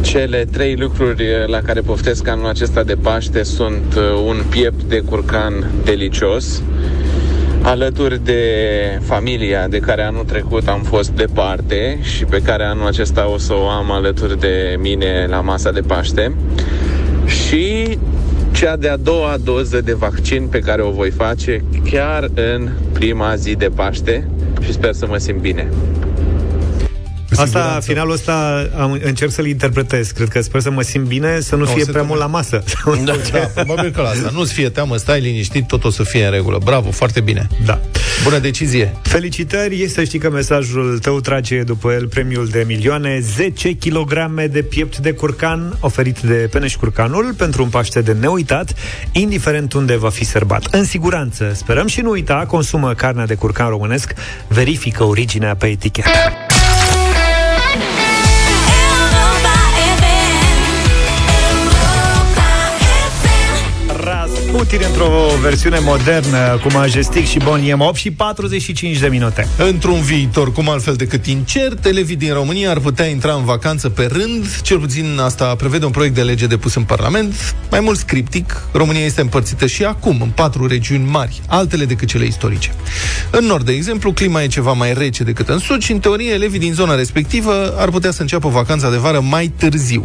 [0.02, 5.00] cele trei lucruri la care poftesc anul acesta de Paște sunt uh, un piept de
[5.00, 6.62] curcan delicios,
[7.62, 8.42] alături de
[9.06, 13.54] familia de care anul trecut am fost departe și pe care anul acesta o să
[13.54, 16.32] o am alături de mine la masa de Paște
[17.26, 17.98] și
[18.52, 23.56] cea de-a doua doză de vaccin pe care o voi face chiar în prima zi
[23.56, 24.28] de Paște
[24.62, 25.70] și sper să mă simt bine.
[27.36, 30.12] Asta, finalul ăsta, am, încerc să-l interpretez.
[30.12, 32.20] Cred că sper să mă simt bine, să nu O fie să prea te- mult
[32.20, 32.64] la masă.
[33.06, 34.30] Da, da, probabil că la asta.
[34.34, 36.58] Nu-ți fie teamă, stai liniștit, tot o să fie în regulă.
[36.64, 37.48] Bravo, foarte bine.
[37.66, 37.80] Da.
[38.24, 38.96] Bună decizie.
[39.02, 44.62] Felicitări, să știi că mesajul tău trage după el premiul de milioane 10 kg de
[44.62, 48.74] piept de curcan oferit de Peneș Curcanul pentru un Paște de neuitat,
[49.12, 50.68] indiferent unde va fi sărbat.
[50.72, 54.14] În siguranță, sperăm și nu uita, consumă carnea de curcan românesc,
[54.48, 56.10] verifică originea pe etichetă.
[64.52, 65.10] Putin într-o
[65.42, 69.48] versiune modernă cu Majestic și Boniem 8 și 45 de minute.
[69.58, 74.10] Într-un viitor, cum altfel decât incert, elevii din România ar putea intra în vacanță pe
[74.12, 77.56] rând, cel puțin asta prevede un proiect de lege depus în Parlament.
[77.70, 82.26] Mai mult scriptic, România este împărțită și acum în patru regiuni mari, altele decât cele
[82.26, 82.74] istorice.
[83.32, 86.32] În nord, de exemplu, clima e ceva mai rece decât în sud și, în teorie,
[86.32, 90.04] elevii din zona respectivă ar putea să înceapă vacanța de vară mai târziu.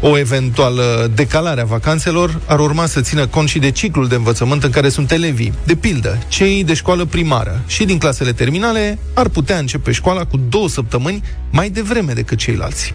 [0.00, 4.64] O eventuală decalare a vacanțelor ar urma să țină cont și de ciclul de învățământ
[4.64, 5.52] în care sunt elevii.
[5.64, 10.40] De pildă, cei de școală primară și din clasele terminale ar putea începe școala cu
[10.48, 12.92] două săptămâni mai devreme decât ceilalți.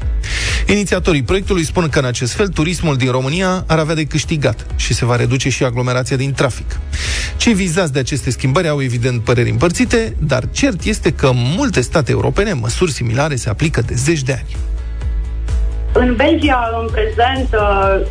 [0.68, 4.94] Inițiatorii proiectului spun că în acest fel turismul din România ar avea de câștigat și
[4.94, 6.80] se va reduce și aglomerația din trafic.
[7.38, 11.82] Cei vizați de aceste schimbări au evident păreri împărțite, dar cert este că în multe
[11.82, 14.77] state europene măsuri similare se aplică de zeci de ani.
[15.94, 18.08] În Belgia, în prezent, uh,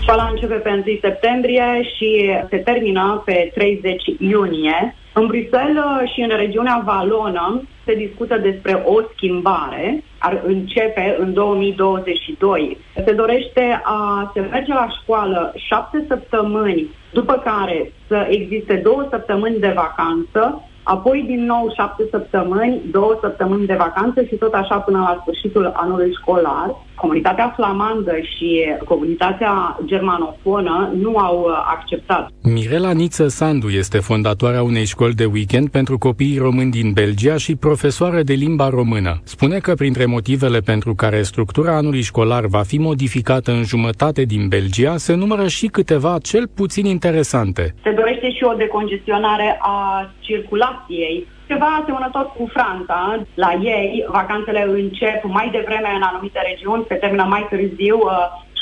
[0.00, 4.94] școala începe pe 1 septembrie și se termină pe 30 iunie.
[5.12, 12.76] În Bruxelles și în regiunea Valonă se discută despre o schimbare, ar începe în 2022.
[13.04, 19.58] Se dorește a se merge la școală șapte săptămâni, după care să existe două săptămâni
[19.58, 24.98] de vacanță, apoi din nou șapte săptămâni, două săptămâni de vacanță și tot așa până
[24.98, 26.76] la sfârșitul anului școlar.
[27.00, 32.30] Comunitatea flamandă și comunitatea germanofonă nu au uh, acceptat.
[32.42, 37.56] Mirela Niță Sandu este fondatoarea unei școli de weekend pentru copiii români din Belgia și
[37.56, 39.20] profesoară de limba română.
[39.24, 44.48] Spune că printre motivele pentru care structura anului școlar va fi modificată în jumătate din
[44.48, 47.74] Belgia se numără și câteva cel puțin interesante.
[47.82, 52.98] Se dorește și o decongestionare a circulației ceva asemănător cu Franța.
[53.44, 58.12] La ei, vacanțele încep mai devreme în anumite regiuni, se termină mai târziu uh,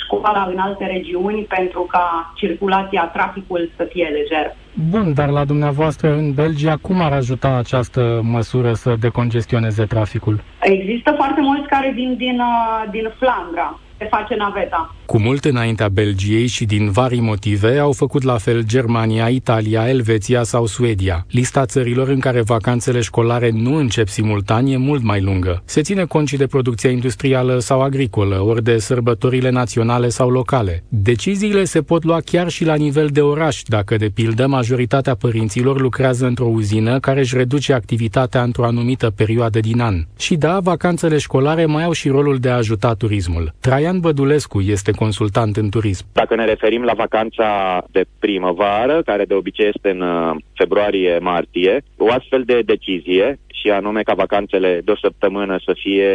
[0.03, 4.47] școala în alte regiuni pentru ca circulația, traficul să fie lejer.
[4.93, 10.41] Bun, dar la dumneavoastră în Belgia, cum ar ajuta această măsură să decongestioneze traficul?
[10.61, 14.95] Există foarte mulți care vin din, uh, din Flandra se face naveta.
[15.09, 20.43] Cu mult înaintea Belgiei și din vari motive au făcut la fel Germania, Italia, Elveția
[20.43, 21.27] sau Suedia.
[21.31, 25.63] Lista țărilor în care vacanțele școlare nu încep simultan e mult mai lungă.
[25.65, 30.85] Se ține cont și de producția industrială sau agricolă, ori de sărbătorile naționale sau locale.
[30.89, 35.81] Deciziile se pot lua chiar și la nivel de oraș, dacă, de pildă, majoritatea părinților
[35.81, 40.05] lucrează într-o uzină care își reduce activitatea într-o anumită perioadă din an.
[40.19, 43.55] Și da, vacanțele școlare mai au și rolul de a ajuta turismul.
[43.61, 46.05] Traian Traian Bădulescu este consultant în turism.
[46.13, 47.49] Dacă ne referim la vacanța
[47.91, 54.03] de primăvară, care de obicei este în uh, februarie-martie, o astfel de decizie și anume
[54.03, 56.11] ca vacanțele de o săptămână să fie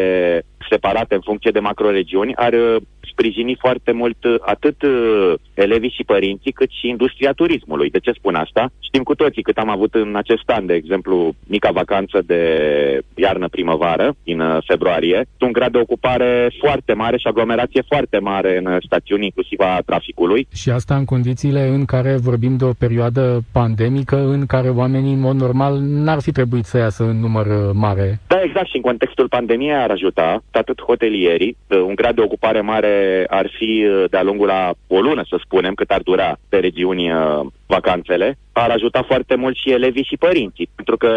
[0.69, 2.81] separate în funcție de macroregiuni, ar uh,
[3.13, 7.89] sprijini foarte mult uh, atât uh, elevii și părinții, cât și industria turismului.
[7.89, 8.63] De ce spun asta?
[8.87, 11.15] Știm cu toții cât am avut în acest an, de exemplu,
[11.47, 12.41] mica vacanță de
[13.15, 19.25] iarnă-primăvară, în februarie, un grad de ocupare foarte mare și aglomerație foarte mare în stațiuni,
[19.25, 20.47] inclusiv a traficului.
[20.53, 25.19] Și asta în condițiile în care vorbim de o perioadă pandemică, în care oamenii, în
[25.19, 28.19] mod normal, n-ar fi trebuit să iasă în număr mare.
[28.27, 28.67] Da, exact.
[28.67, 32.93] Și în contextul pandemiei ar ajuta atât hotelierii, un grad de ocupare mare
[33.27, 37.11] ar fi de-a lungul la o lună, să spunem, cât ar dura pe regiuni
[37.65, 41.11] vacanțele, ar ajuta foarte mult și elevii și părinții, pentru că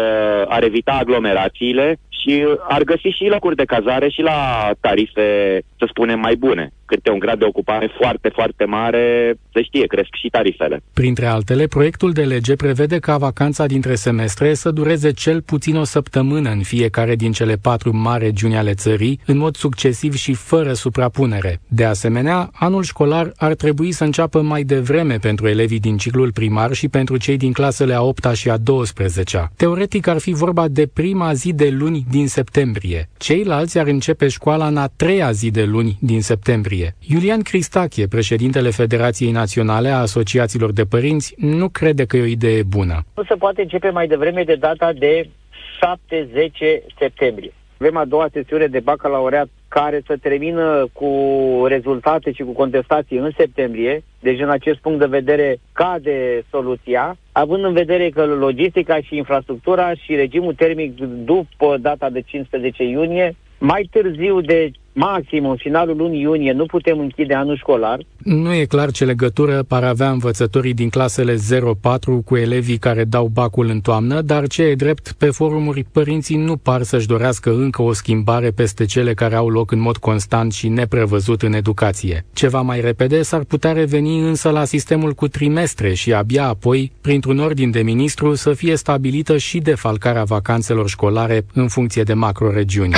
[0.47, 6.19] ar evita aglomerațiile și ar găsi și locuri de cazare și la tarife, să spunem,
[6.19, 6.71] mai bune.
[6.87, 10.81] Câte un grad de ocupare foarte, foarte mare, se știe, cresc și tarifele.
[10.93, 15.83] Printre altele, proiectul de lege prevede ca vacanța dintre semestre să dureze cel puțin o
[15.83, 20.73] săptămână în fiecare din cele patru mari regiuni ale țării, în mod succesiv și fără
[20.73, 21.59] suprapunere.
[21.67, 26.73] De asemenea, anul școlar ar trebui să înceapă mai devreme pentru elevii din ciclul primar
[26.73, 30.87] și pentru cei din clasele a 8 și a 12 Teoretic ar fi vorba de
[30.93, 33.09] prima zi de luni din septembrie.
[33.17, 36.76] Ceilalți ar începe școala în a treia zi de luni din septembrie.
[36.99, 42.63] Iulian Cristache, președintele Federației Naționale a Asociațiilor de Părinți, nu crede că e o idee
[42.63, 43.05] bună.
[43.15, 45.29] Nu se poate începe mai devreme de data de 7-10
[46.99, 47.51] septembrie.
[47.79, 51.11] Avem a doua sesiune de bacalaureat care să termină cu
[51.67, 54.03] rezultate și cu contestații în septembrie.
[54.19, 59.93] Deci, în acest punct de vedere, cade soluția, având în vedere că logistica și infrastructura
[59.93, 66.21] și regimul termic după data de 15 iunie, mai târziu de maxim în finalul lunii
[66.21, 67.99] iunie nu putem închide anul școlar.
[68.17, 71.37] Nu e clar ce legătură par avea învățătorii din clasele 0-4
[72.25, 76.57] cu elevii care dau bacul în toamnă, dar ce e drept, pe forumuri părinții nu
[76.57, 80.67] par să-și dorească încă o schimbare peste cele care au loc în mod constant și
[80.67, 82.25] neprevăzut în educație.
[82.33, 87.39] Ceva mai repede s-ar putea reveni însă la sistemul cu trimestre și abia apoi, printr-un
[87.39, 92.93] ordin de ministru, să fie stabilită și defalcarea vacanțelor școlare în funcție de macroregiuni.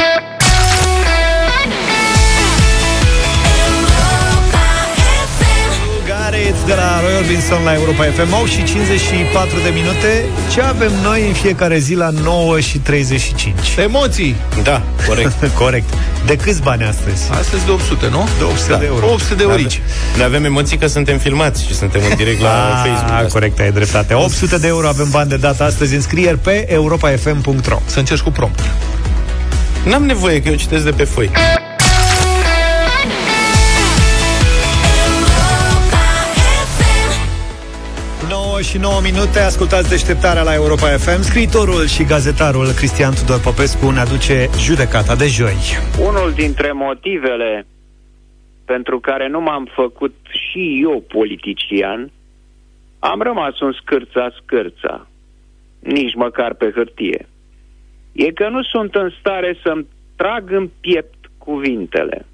[7.22, 11.28] De la Roy Orbison la Europa FM 8 și 54 de minute Ce avem noi
[11.28, 13.54] în fiecare zi la 9 și 35?
[13.78, 15.94] Emoții Da, corect Corect
[16.26, 17.32] De câți bani astăzi?
[17.32, 18.28] Astăzi de 800, nu?
[18.38, 19.82] De 800 Da, de euro 800 de eurici.
[20.18, 23.12] Ne avem emoții că suntem filmați și suntem în direct la Ah, Facebook.
[23.12, 23.28] Asta.
[23.32, 28.00] corect, ai dreptate 800 de euro avem bani de dată astăzi Înscrieri pe europafm.ro Să
[28.00, 28.60] încerci cu prompt
[29.84, 31.30] N-am nevoie, că eu citesc de pe foi.
[38.60, 41.22] 9 și 9 minute, ascultați deșteptarea la Europa FM.
[41.22, 44.36] Scriitorul și gazetarul Cristian Tudor Popescu ne aduce
[44.68, 45.58] judecata de joi.
[46.10, 47.66] Unul dintre motivele
[48.66, 52.12] pentru care nu m-am făcut și eu politician,
[53.00, 55.08] am rămas un scârța scârța,
[55.80, 57.28] nici măcar pe hârtie.
[58.12, 59.86] E că nu sunt în stare să-mi
[60.16, 62.26] trag în piept cuvintele.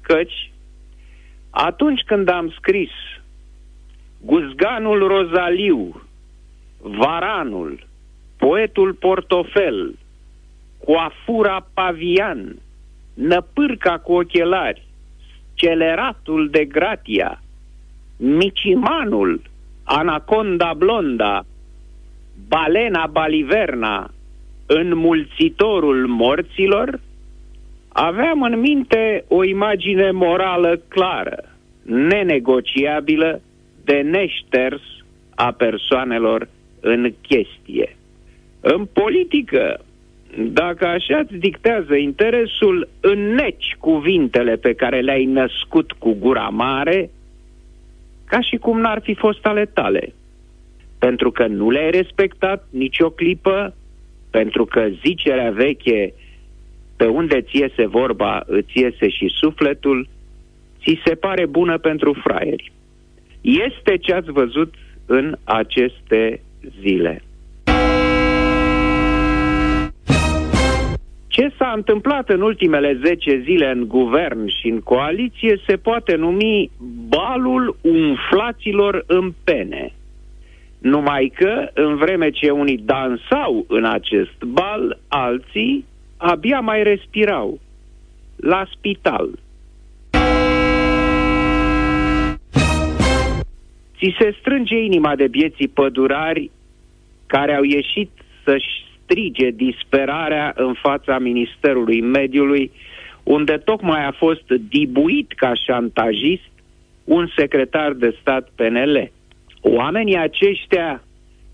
[0.00, 0.52] Căci,
[1.50, 2.90] atunci când am scris
[4.22, 6.02] Guzganul Rozaliu,
[6.80, 7.86] Varanul,
[8.36, 9.94] Poetul Portofel,
[10.84, 12.56] Coafura Pavian,
[13.14, 14.86] Năpârca cu ochelari,
[15.54, 17.42] Celeratul de Gratia,
[18.16, 19.42] Micimanul,
[19.84, 21.44] Anaconda Blonda,
[22.48, 24.10] Balena Baliverna,
[24.66, 27.00] Înmulțitorul morților,
[27.88, 31.44] aveam în minte o imagine morală clară,
[31.82, 33.40] nenegociabilă,
[33.84, 34.82] de neșters
[35.34, 36.48] a persoanelor
[36.80, 37.96] în chestie.
[38.60, 39.84] În politică,
[40.38, 47.10] dacă așa îți dictează interesul, înneci cuvintele pe care le-ai născut cu gura mare,
[48.24, 50.12] ca și cum n-ar fi fost ale tale.
[50.98, 53.74] Pentru că nu le-ai respectat nicio clipă,
[54.30, 56.14] pentru că zicerea veche,
[56.96, 60.08] pe unde ți iese vorba, îți iese și sufletul,
[60.82, 62.72] ți se pare bună pentru fraieri.
[63.40, 64.74] Este ce ați văzut
[65.06, 66.40] în aceste
[66.80, 67.22] zile.
[71.26, 76.70] Ce s-a întâmplat în ultimele 10 zile în guvern și în coaliție se poate numi
[77.08, 79.92] balul umflaților în pene.
[80.78, 85.84] Numai că, în vreme ce unii dansau în acest bal, alții
[86.16, 87.60] abia mai respirau.
[88.36, 89.38] La spital.
[94.00, 96.50] Ți se strânge inima de bieții pădurari
[97.26, 98.10] care au ieșit
[98.44, 102.70] să-și strige disperarea în fața Ministerului Mediului,
[103.22, 106.50] unde tocmai a fost dibuit ca șantajist
[107.04, 109.10] un secretar de stat PNL.
[109.60, 111.02] Oamenii aceștia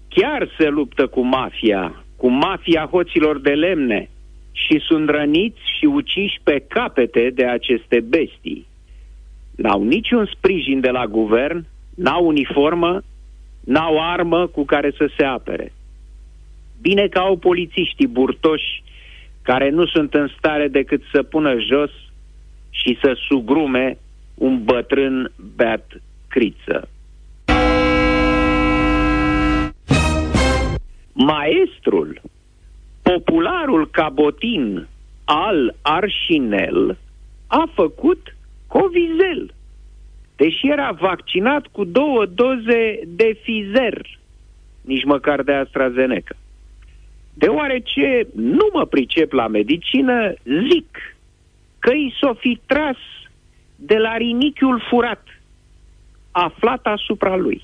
[0.08, 4.08] chiar se luptă cu mafia, cu mafia hoților de lemne
[4.52, 8.66] și sunt răniți și uciși pe capete de aceste bestii.
[9.56, 11.64] N-au niciun sprijin de la guvern,
[11.96, 13.02] n-au uniformă,
[13.60, 15.72] n-au armă cu care să se apere.
[16.80, 18.82] Bine că au polițiștii burtoși
[19.42, 21.90] care nu sunt în stare decât să pună jos
[22.70, 23.98] și să sugrume
[24.34, 26.88] un bătrân beat criță.
[31.12, 32.20] Maestrul,
[33.02, 34.86] popularul cabotin
[35.24, 36.98] al Arșinel,
[37.46, 38.36] a făcut
[38.66, 39.54] covizel,
[40.36, 44.06] deși era vaccinat cu două doze de fizer,
[44.80, 46.36] nici măcar de AstraZeneca.
[47.34, 51.16] Deoarece nu mă pricep la medicină, zic
[51.78, 52.96] că i s-o fi tras
[53.76, 55.22] de la rinichiul furat,
[56.30, 57.62] aflat asupra lui.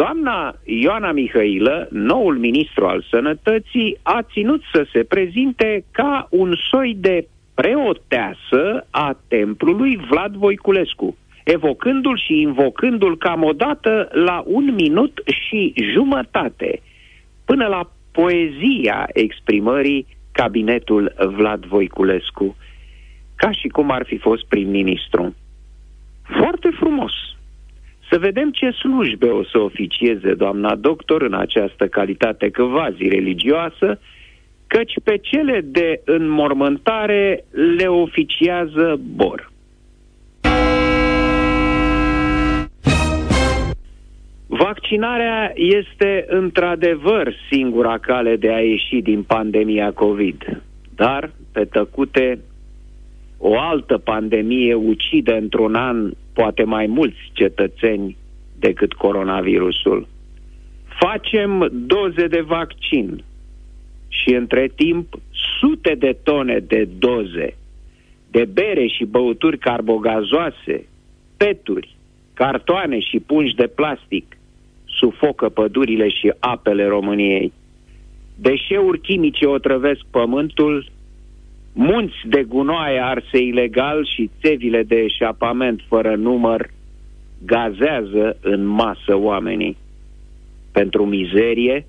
[0.00, 6.96] Doamna Ioana Mihailă, noul ministru al sănătății, a ținut să se prezinte ca un soi
[6.98, 15.72] de preoteasă a templului Vlad Voiculescu, evocându-l și invocându-l cam odată la un minut și
[15.92, 16.82] jumătate,
[17.44, 22.56] până la poezia exprimării cabinetul Vlad Voiculescu,
[23.36, 25.34] ca și cum ar fi fost prim-ministru.
[26.22, 27.12] Foarte frumos.
[28.10, 34.00] Să vedem ce slujbe o să oficieze doamna doctor în această calitate quasi religioasă,
[34.66, 37.44] căci pe cele de înmormântare
[37.76, 39.54] le oficiază Bor.
[44.46, 50.62] Vaccinarea este într-adevăr singura cale de a ieși din pandemia COVID,
[50.94, 52.38] dar, pe tăcute,
[53.38, 58.16] o altă pandemie ucide într-un an poate mai mulți cetățeni
[58.58, 60.06] decât coronavirusul.
[61.00, 63.24] Facem doze de vaccin
[64.08, 65.06] și între timp
[65.60, 67.56] sute de tone de doze
[68.36, 70.86] de bere și băuturi carbogazoase,
[71.36, 71.96] peturi,
[72.34, 74.36] cartoane și pungi de plastic
[74.84, 77.52] sufocă pădurile și apele României.
[78.34, 80.90] Deșeuri chimice otrăvesc pământul,
[81.76, 86.70] munți de gunoaie arse ilegal și țevile de eșapament fără număr
[87.44, 89.76] gazează în masă oamenii.
[90.72, 91.86] Pentru mizerie,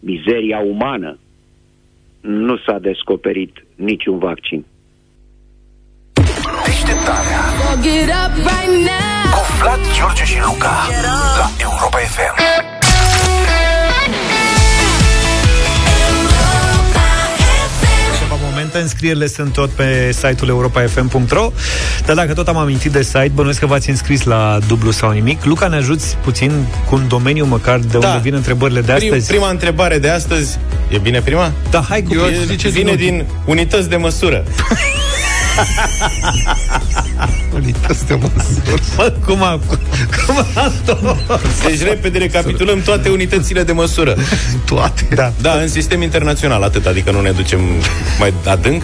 [0.00, 1.18] mizeria umană,
[2.20, 4.64] nu s-a descoperit niciun vaccin.
[6.64, 7.40] Deșteptarea
[9.34, 10.74] Cu Vlad, George și Luca
[11.38, 12.73] La Europa FM
[18.74, 21.52] Ceva momente, înscrierile sunt tot pe site-ul europa.fm.ro
[22.06, 25.44] Dar dacă tot am amintit de site, bănuiesc că v-ați înscris la dublu sau nimic
[25.44, 26.52] Luca, ne ajuți puțin
[26.88, 28.08] cu un domeniu măcar de Da.
[28.08, 29.26] unde vin întrebările de Prim, astăzi?
[29.28, 30.58] prima întrebare de astăzi
[30.88, 31.52] E bine prima?
[31.70, 32.42] Da, hai cu Eu prima.
[32.44, 34.44] zice vine din unități de măsură
[37.54, 39.60] Unități de măsură Bă, cum a,
[40.26, 40.72] cum a
[41.66, 44.16] Deci repede recapitulăm toate unitățile de măsură.
[44.66, 45.06] Toate.
[45.14, 45.32] Da.
[45.40, 47.60] Da, în sistem internațional atât Adică nu ne ducem
[48.18, 48.82] mai adânc.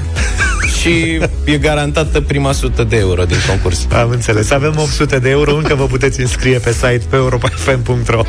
[0.80, 3.86] Și e garantată prima sută de euro din concurs.
[3.92, 4.50] Am înțeles.
[4.50, 8.22] Avem 800 de euro, încă vă puteți înscrie pe site pe europa.fm.ro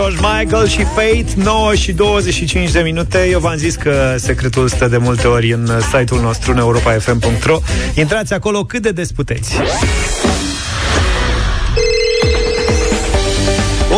[0.00, 3.28] George Michael și Fate 9 și 25 de minute.
[3.30, 7.58] Eu v-am zis că secretul stă de multe ori în site-ul nostru în europa.fm.ro
[7.94, 9.54] Intrați acolo cât de des puteți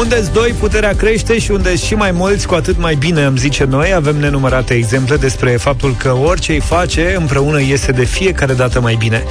[0.03, 3.65] unde doi, puterea crește și unde și mai mulți, cu atât mai bine, îmi zice
[3.65, 3.95] noi.
[3.95, 8.95] Avem nenumărate exemple despre faptul că orice îi face, împreună iese de fiecare dată mai
[8.95, 9.23] bine.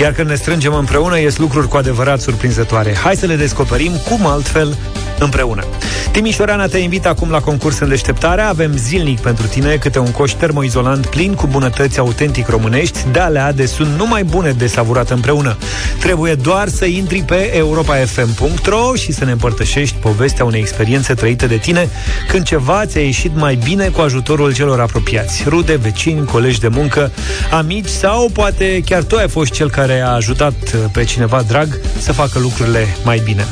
[0.00, 2.94] Iar când ne strângem împreună, ies lucruri cu adevărat surprinzătoare.
[2.94, 4.76] Hai să le descoperim cum altfel
[5.18, 5.64] împreună.
[6.10, 8.48] Timișoreana te invită acum la concurs în deșteptarea.
[8.48, 13.52] Avem zilnic pentru tine câte un coș termoizolant plin cu bunătăți autentic românești, de alea
[13.52, 15.56] de sunt numai bune de savurat împreună.
[16.00, 20.14] Trebuie doar să intri pe europafm.ro și să ne împărtășești povestea
[20.44, 21.88] unei experiențe trăite de tine
[22.28, 27.10] când ceva ți-a ieșit mai bine cu ajutorul celor apropiați, rude, vecini, colegi de muncă,
[27.50, 30.54] amici sau poate chiar tu ai fost cel care a ajutat
[30.92, 33.46] pe cineva drag să facă lucrurile mai bine.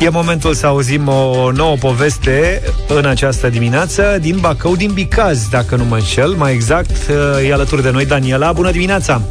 [0.00, 5.76] E momentul să auzim o nouă poveste în această dimineață din Bacău, din Bicaz, dacă
[5.76, 6.30] nu mă înșel.
[6.30, 6.96] Mai exact,
[7.48, 8.52] e alături de noi Daniela.
[8.52, 9.22] Bună dimineața!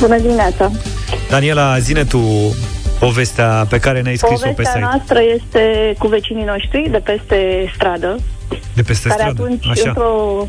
[0.00, 0.70] Bună dimineața!
[1.28, 2.20] Daniela, zine tu
[3.08, 4.88] povestea pe care ne-ai scris-o pe Povestea site.
[4.90, 8.16] noastră este cu vecinii noștri de peste stradă,
[8.74, 9.42] De peste care stradă.
[9.42, 9.88] atunci, Așa.
[9.88, 10.46] într-o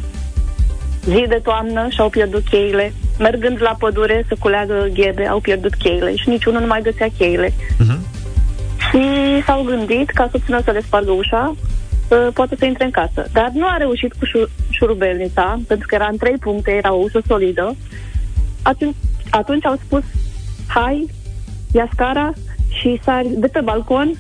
[1.05, 2.93] zi de toamnă, și-au pierdut cheile.
[3.19, 7.53] Mergând la pădure să culeagă ghebe, au pierdut cheile și niciunul nu mai găsea cheile.
[7.77, 7.99] Mhm.
[8.89, 9.01] Și
[9.45, 11.55] s-au gândit ca soțul meu să le spargă ușa,
[12.07, 13.27] să poată să intre în casă.
[13.31, 17.01] Dar nu a reușit cu șu- șurubelnița, pentru că era în trei puncte, era o
[17.03, 17.75] ușă solidă.
[18.61, 18.95] Atunci,
[19.29, 20.03] atunci au spus,
[20.67, 21.07] hai,
[21.71, 22.33] ia scara
[22.69, 24.11] și sari de pe balcon,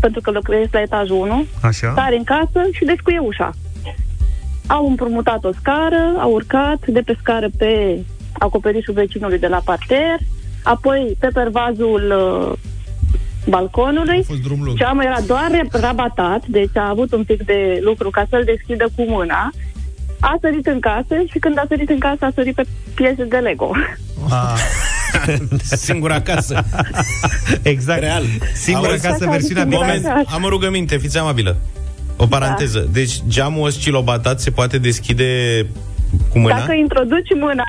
[0.00, 1.92] pentru că locuiesc la etajul 1, Așa.
[1.96, 3.50] sari în casă și descuie ușa.
[4.66, 7.98] Au împrumutat o scară, au urcat de pe scară pe
[8.32, 10.18] acoperișul vecinului de la parter,
[10.62, 12.58] apoi pe pervazul uh,
[13.48, 14.26] balconului.
[14.76, 19.02] Ceamul era doar rabatat, deci a avut un pic de lucru ca să-l deschidă cu
[19.02, 19.50] mâna.
[20.20, 23.36] A sărit în casă și când a sărit în casă a sărit pe piese de
[23.36, 23.70] Lego.
[25.86, 26.64] Singura casă
[27.62, 28.00] Exact.
[28.00, 29.06] Real Singura Auzi?
[29.06, 30.22] casă, versiunea Moment, mică.
[30.26, 31.56] Am o rugăminte, fiți amabilă
[32.16, 32.86] O paranteză Da.
[32.92, 35.26] Deci geamul oscilobatat se poate deschide
[36.30, 36.58] cu mâna?
[36.58, 37.64] Dacă introduci mâna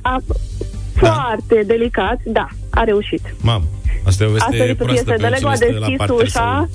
[0.96, 3.36] foarte delicat, da, a reușit.
[3.42, 3.64] Mam,
[4.06, 5.88] asta e o A veste sărit pe proastă piese de Lego, a cine este la
[5.88, 6.70] deschis parter ușa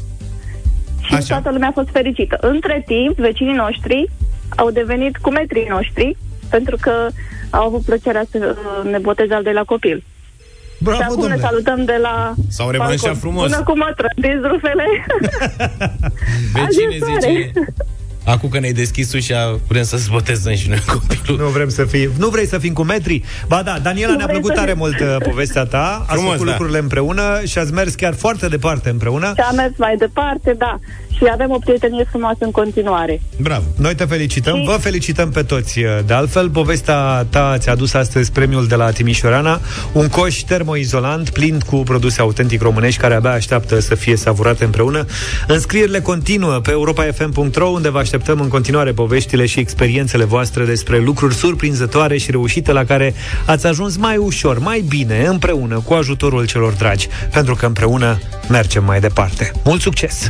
[1.01, 1.27] și Așa.
[1.27, 2.39] toată lumea a fost fericită.
[2.41, 4.11] Între timp, vecinii noștri
[4.57, 6.17] au devenit cu metrii noștri
[6.51, 7.09] pentru că
[7.51, 10.05] au avut plăcerea să uh, ne boteze al doilea copil.
[10.83, 11.35] Bravo, și acum domnule.
[11.35, 13.21] ne salutăm de la S-au revanșat balcon.
[13.21, 13.51] frumos.
[13.51, 14.85] Până cu mă trădiți rufele.
[16.55, 17.21] Vecine Ajutoare.
[17.21, 17.53] zice
[18.31, 21.39] Acum că ne-ai deschis ușa, vrem să-ți botezăm și noi copilul.
[21.39, 23.23] Nu vrem să fii, nu vrei să fim cu metri?
[23.49, 24.81] Ba da, Daniela, Nu ne-a vrei plăcut să tare fim.
[24.81, 26.05] mult uh, povestea ta.
[26.07, 26.51] Ați Frumos, făcut da.
[26.51, 29.33] lucrurile împreună și ați mers chiar foarte departe împreună.
[29.37, 30.79] Și am mers mai departe, da.
[31.17, 33.21] Și avem o prietenie frumoasă în continuare.
[33.41, 33.65] Bravo.
[33.77, 35.79] Noi te felicităm, Și- vă felicităm pe toți.
[35.79, 39.61] uh, De altfel, povestea ta ți-a adus astăzi premiul de la Timișoarana,
[39.93, 45.05] un coș termoizolant plin cu produse autentic românești care abia așteaptă să fie savurate împreună.
[45.47, 51.35] Înscrierile continuă pe europafm.ro unde vă așteptăm în continuare poveștile și experiențele voastre despre lucruri
[51.35, 53.15] surprinzătoare și reușite la care
[53.47, 58.19] ați ajuns mai ușor, mai bine, împreună, cu ajutorul celor dragi, pentru că împreună
[58.49, 59.53] mergem mai departe.
[59.65, 60.29] Mult succes!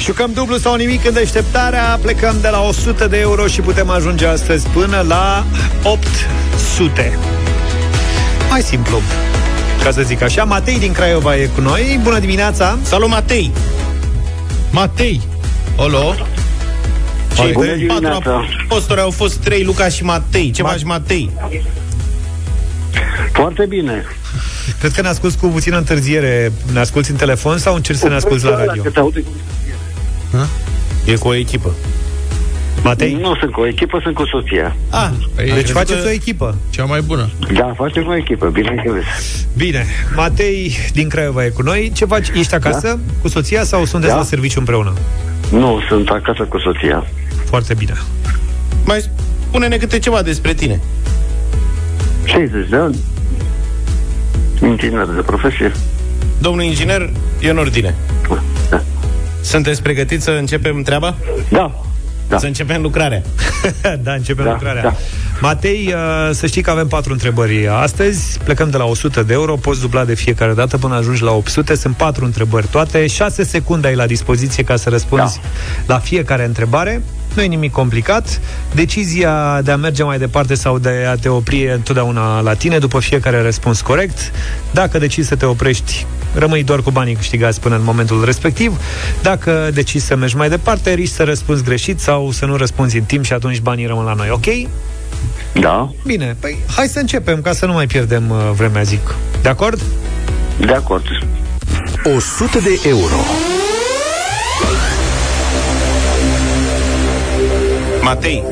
[0.00, 4.26] Jucăm dublu sau nimic în deșteptarea Plecăm de la 100 de euro și putem ajunge
[4.26, 5.44] astăzi până la
[5.82, 7.18] 800
[8.50, 9.00] Mai simplu
[9.84, 13.50] Ca să zic așa, Matei din Craiova e cu noi Bună dimineața Salut, Matei!
[14.70, 15.20] Matei.
[15.76, 16.14] Olo.
[17.34, 18.44] Cei Bună patru dimineața.
[18.64, 20.50] apostoli au fost trei, Luca și Matei.
[20.50, 21.30] Ce faci, Matei?
[23.32, 24.04] Foarte bine.
[24.78, 28.14] Cred că ne asculti cu puțină întârziere Ne asculti în telefon sau încerci să ne
[28.14, 28.82] asculti la radio?
[28.82, 29.30] Că te aude cu...
[31.04, 31.74] E cu o echipă.
[32.84, 33.12] Matei?
[33.20, 34.76] Nu sunt cu o echipă, sunt cu soția.
[34.90, 35.10] Ah,
[35.54, 37.30] Deci faceți o echipă Cea mai bună.
[37.52, 39.04] Da, facem o echipă, bineînțeles.
[39.56, 42.28] Bine, Matei din Craiova e cu noi Ce faci?
[42.34, 42.98] Ești acasă da?
[43.22, 44.18] cu soția sau sunteți Da.
[44.18, 44.92] la serviciu împreună?
[45.50, 47.06] Nu, sunt acasă cu soția.
[47.44, 47.92] Foarte bine
[48.84, 49.04] mai
[49.48, 50.80] spune-ne câte ceva despre tine.
[52.24, 52.96] 60 de ani.
[54.62, 55.72] Inginer de profesie.
[56.38, 57.10] Domnul inginer,
[57.40, 57.94] e în ordine.
[58.70, 58.82] Da.
[59.40, 61.14] Sunteți pregătiți să începem treaba?
[61.48, 61.84] Da.
[62.34, 62.40] Da.
[62.40, 63.22] Să începem lucrarea.
[64.04, 64.82] da, începem Da, lucrarea.
[64.82, 64.94] da.
[65.40, 68.38] Matei, uh, să știi că avem patru întrebări astăzi.
[68.44, 71.74] Plecăm de la 100 de euro, poți dubla de fiecare dată până ajungi la 800.
[71.76, 73.06] Sunt patru întrebări toate.
[73.06, 75.40] 6 secunde ai la dispoziție ca să răspunzi
[75.86, 77.02] la fiecare întrebare.
[77.34, 78.40] Nu e nimic complicat.
[78.74, 82.78] Decizia de a merge mai departe sau de a te opri e întotdeauna la tine
[82.78, 84.32] după fiecare răspuns corect.
[84.70, 88.80] Dacă decizi să te oprești, rămâi doar cu banii câștigați până în momentul respectiv.
[89.22, 93.04] Dacă decizi să mergi mai departe, riști să răspunzi greșit sau să nu răspunzi în
[93.04, 94.70] timp și atunci banii rămân la noi, ok?
[95.60, 99.14] Da, Bine, păi hai să începem ca să nu mai pierdem uh, vremea, zic.
[99.42, 99.80] De acord?
[100.58, 101.04] de acord.
[102.16, 103.14] 100 de euro.
[108.02, 108.44] Matei,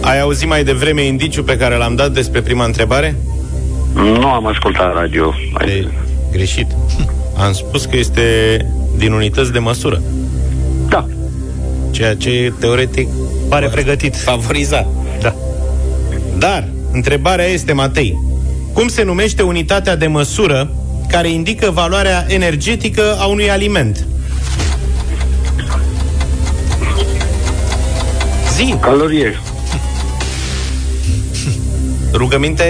[0.00, 3.16] ai auzit mai devreme indiciul pe care l-am dat despre prima întrebare?
[3.94, 5.34] Nu am ascultat radio.
[5.66, 5.84] E
[6.32, 6.66] greșit.
[7.36, 8.22] Am spus că este
[8.96, 10.02] din unități de măsură.
[10.88, 11.06] Da.
[11.90, 13.08] Ceea ce teoretic
[13.48, 14.16] Pare pregătit.
[14.16, 14.86] favoriza.
[15.20, 15.34] Da.
[16.38, 18.18] Dar, întrebarea este, Matei,
[18.72, 20.70] cum se numește unitatea de măsură
[21.08, 24.06] care indică valoarea energetică a unui aliment?
[28.56, 28.74] Zi!
[28.80, 29.40] Calorie.
[32.12, 32.64] Rugăminte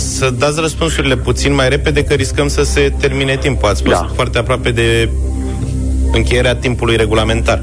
[0.00, 3.68] să dați răspunsurile puțin mai repede, că riscăm să se termine timpul.
[3.68, 4.10] Ați fost Da.
[4.14, 5.08] foarte aproape de
[6.12, 7.62] încheierea timpului regulamentar.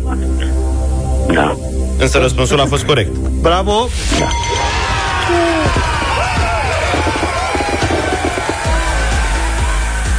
[1.34, 1.58] Da.
[1.98, 3.12] Însă răspunsul a fost corect.
[3.42, 3.88] Bravo!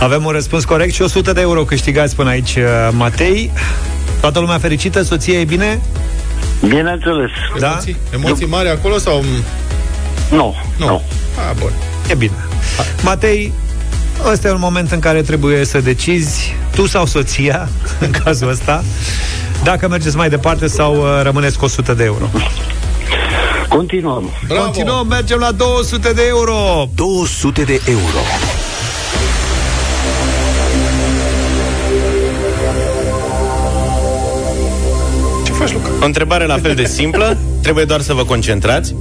[0.00, 3.50] Avem un răspuns corect și 100 de euro câștigați până aici, uh, Matei.
[4.20, 5.02] Toată lumea fericită?
[5.02, 5.80] Soția e bine?
[6.60, 7.30] Bineînțeles.
[7.58, 7.70] Da?
[7.70, 9.24] Emoții, emoții mari acolo sau...
[10.30, 10.86] Nu, Nu.
[10.86, 11.02] nu.
[11.50, 11.70] A, bun.
[12.08, 12.32] E bine.
[13.02, 13.52] Matei,
[14.30, 17.68] ăsta e un moment în care trebuie să decizi, tu sau soția,
[18.00, 18.84] în cazul ăsta,
[19.62, 22.24] dacă mergeți mai departe sau uh, rămâneți cu 100 de euro.
[23.68, 24.30] Continuăm.
[24.46, 24.62] Bravo.
[24.62, 26.88] Continuăm, mergem la 200 de euro.
[26.94, 28.18] 200 de euro.
[35.44, 35.88] Ce faci, Luca?
[36.02, 38.94] O întrebare la fel de simplă, trebuie doar să vă concentrați.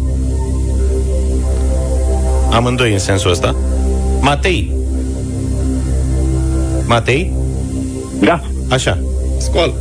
[2.51, 3.55] Amândoi în sensul ăsta.
[4.19, 4.71] Matei.
[6.85, 7.33] Matei?
[8.19, 8.41] Da.
[8.69, 8.97] Așa.
[9.37, 9.73] Scoală.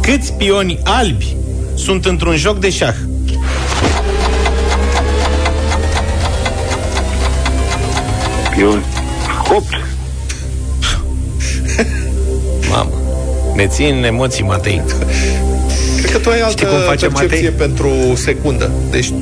[0.00, 1.36] Câți pioni albi
[1.74, 2.94] sunt într-un joc de șah?
[8.58, 8.70] Eu...
[9.56, 9.64] 8.
[12.70, 12.90] Mamă.
[13.54, 14.82] Ne țin emoții, Matei.
[15.96, 17.66] Cred că tu ai altă cum face percepție Matei?
[17.66, 18.70] pentru secundă.
[18.90, 19.12] Deci,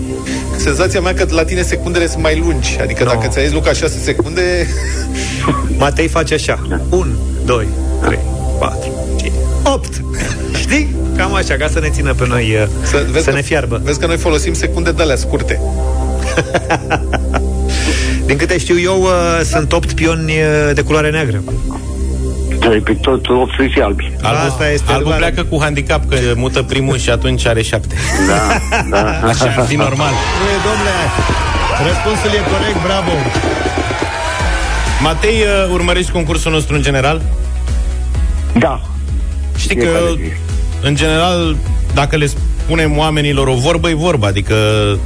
[0.65, 2.79] senzația mea că la tine secundele sunt mai lungi.
[2.81, 3.11] Adică No.
[3.11, 4.67] dacă ți-ai zis Luca 6 secunde...
[5.79, 6.59] Matei face așa.
[6.91, 7.07] 1,
[7.45, 7.67] 2,
[8.03, 8.19] 3,
[8.59, 9.33] 4, 5,
[9.65, 10.03] 8.
[10.59, 10.95] Știi?
[11.17, 13.81] Cam așa, ca să ne țină pe noi, uh, să, vezi să că, ne fiarbă.
[13.85, 15.61] Vezi că noi folosim secunde de alea scurte.
[18.27, 21.43] Din câte știu eu, uh, sunt 8 pioni uh, de culoare neagră.
[22.71, 24.13] Ai pe tot 18 albi.
[24.23, 25.33] Albul, Asta este albul adevărat.
[25.33, 27.95] pleacă cu handicap, că mută primul și atunci are șapte.
[28.29, 28.41] Da,
[28.91, 29.05] da.
[29.31, 30.11] Așa ar fi normal.
[30.41, 30.97] Nu e, domnule,
[31.89, 33.11] răspunsul e corect, bravo.
[35.03, 37.23] Matei, uh, urmărești concursul nostru în general?
[38.59, 38.81] Da.
[39.57, 40.33] Știi Fiecare că, zi.
[40.87, 41.57] în general,
[41.95, 44.27] dacă le spunem oamenilor o vorbă, e vorba.
[44.27, 44.55] Adică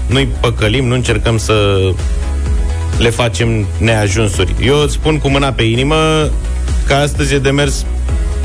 [0.06, 1.78] noi păcălim, nu încercăm să
[2.98, 4.54] le facem neajunsuri.
[4.62, 6.30] Eu îți spun cu mâna pe inimă
[6.88, 7.84] că astăzi e de mers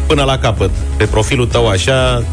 [0.08, 0.70] până la capăt.
[0.98, 2.24] Pe profilul tău așa,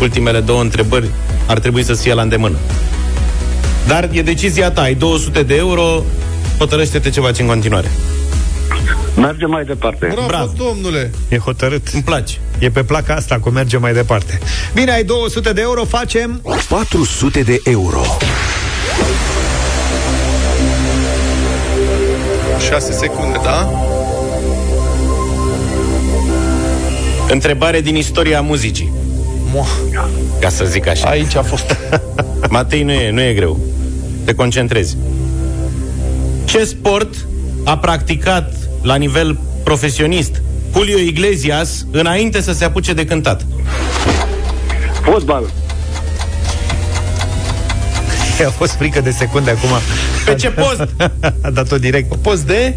[0.00, 1.06] ultimele două întrebări
[1.46, 2.56] ar trebui să fie la îndemână.
[3.86, 6.04] Dar e decizia ta, ai 200 de euro,
[6.58, 7.90] hotărăște-te ce faci în continuare.
[9.16, 10.06] Mergem mai departe.
[10.12, 10.52] Bravo, Bravo.
[10.56, 11.10] domnule!
[11.28, 11.88] E hotărât.
[11.92, 12.38] Îmi place.
[12.58, 14.38] E pe placa asta, cu merge mai departe.
[14.74, 16.40] Bine, ai 200 de euro, facem...
[16.68, 18.02] 400 de euro.
[22.70, 23.70] 6 secunde, da?
[27.30, 28.92] Întrebare din istoria muzicii,
[29.52, 29.66] Moa.
[30.40, 31.08] ca să zic așa.
[31.08, 31.76] Aici a fost.
[32.50, 33.58] Matei, nu e, nu e greu.
[34.24, 34.96] Te concentrezi.
[36.44, 37.14] Ce sport
[37.64, 43.46] a practicat la nivel profesionist Julio Iglesias înainte să se apuce de cântat?
[45.02, 45.44] Fotbal.
[48.46, 49.68] A fost frică de secunde acum.
[50.24, 50.88] Pe ce post?
[51.42, 52.14] A dat-o direct.
[52.14, 52.74] Post de...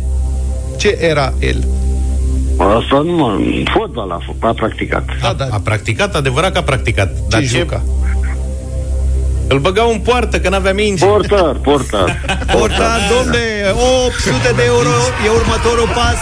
[0.77, 1.63] Ce era el?
[2.57, 3.37] Asta nu mă...
[3.77, 5.03] Fotbal a, f- a practicat.
[5.21, 5.47] Da, da.
[5.51, 7.11] A practicat, adevărat că a practicat.
[7.29, 7.57] Dar Ce ce?
[7.57, 7.81] juca?
[9.47, 11.03] Îl băgau în poartă, că n-avea mingi.
[11.05, 12.21] Portar, portar.
[12.57, 13.37] Portar, domne,
[14.05, 14.89] 800 de euro
[15.25, 16.19] e următorul pas.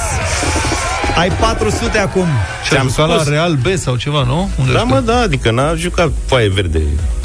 [1.17, 2.25] Ai 400 acum.
[2.65, 3.27] Și a Ți-am jucat la spus.
[3.27, 4.49] Real B sau ceva, nu?
[4.59, 4.93] Unde Da, juca?
[4.93, 6.81] mă, da, adică n-a jucat foaie verde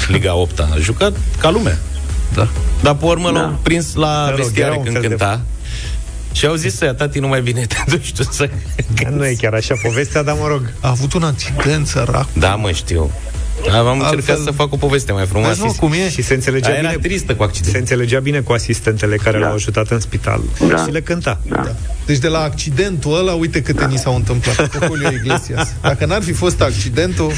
[0.07, 1.77] Liga 8 A jucat ca lumea.
[2.33, 2.47] Da.
[2.81, 3.39] Dar pe urmă Da.
[3.39, 5.39] l-au prins la rog, vestiare era un când fel de- cânta.
[6.37, 8.49] Și au zis să ia, tati, nu mai bine te duci tu să...
[9.09, 10.73] Nu e chiar așa povestea, dar mă rog.
[10.81, 12.27] A avut un accident, sărac.
[12.33, 13.11] Da, mă, știu.
[13.73, 15.61] Am Altfel- încercat să fac o poveste mai Vezi, frumoasă.
[15.65, 16.09] mă, cum e?
[16.09, 17.75] Și se înțelegea Dar era bine tristă cu se accident.
[17.75, 19.45] înțelegea bine cu asistentele care Da.
[19.45, 20.77] l-au ajutat în spital Da.
[20.85, 21.39] și le cânta.
[21.49, 21.75] Da.
[22.05, 24.67] Deci de la accidentul ăla, uite câte ni s-au întâmplat.
[24.77, 25.73] Cu Julio Iglesias.
[25.81, 27.31] Dacă n-ar fi fost accidentul...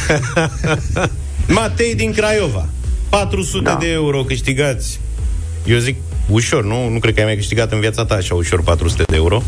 [1.48, 2.66] Matei din Craiova.
[3.10, 3.78] 400 Da.
[3.80, 5.00] de euro câștigați.
[5.66, 5.96] Eu zic
[6.30, 6.90] ușor, nu?
[6.90, 9.42] Nu cred că ai mai câștigat în viața ta așa ușor 400 de euro.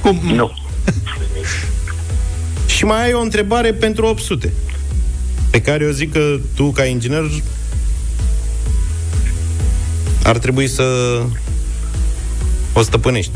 [0.00, 0.20] Cum?
[0.22, 0.52] Nu.
[2.76, 4.52] Și mai ai o întrebare pentru 800.
[5.50, 7.22] Pe care eu zic că tu, ca inginer,
[10.22, 10.84] ar trebui să
[12.72, 13.32] o stăpânești.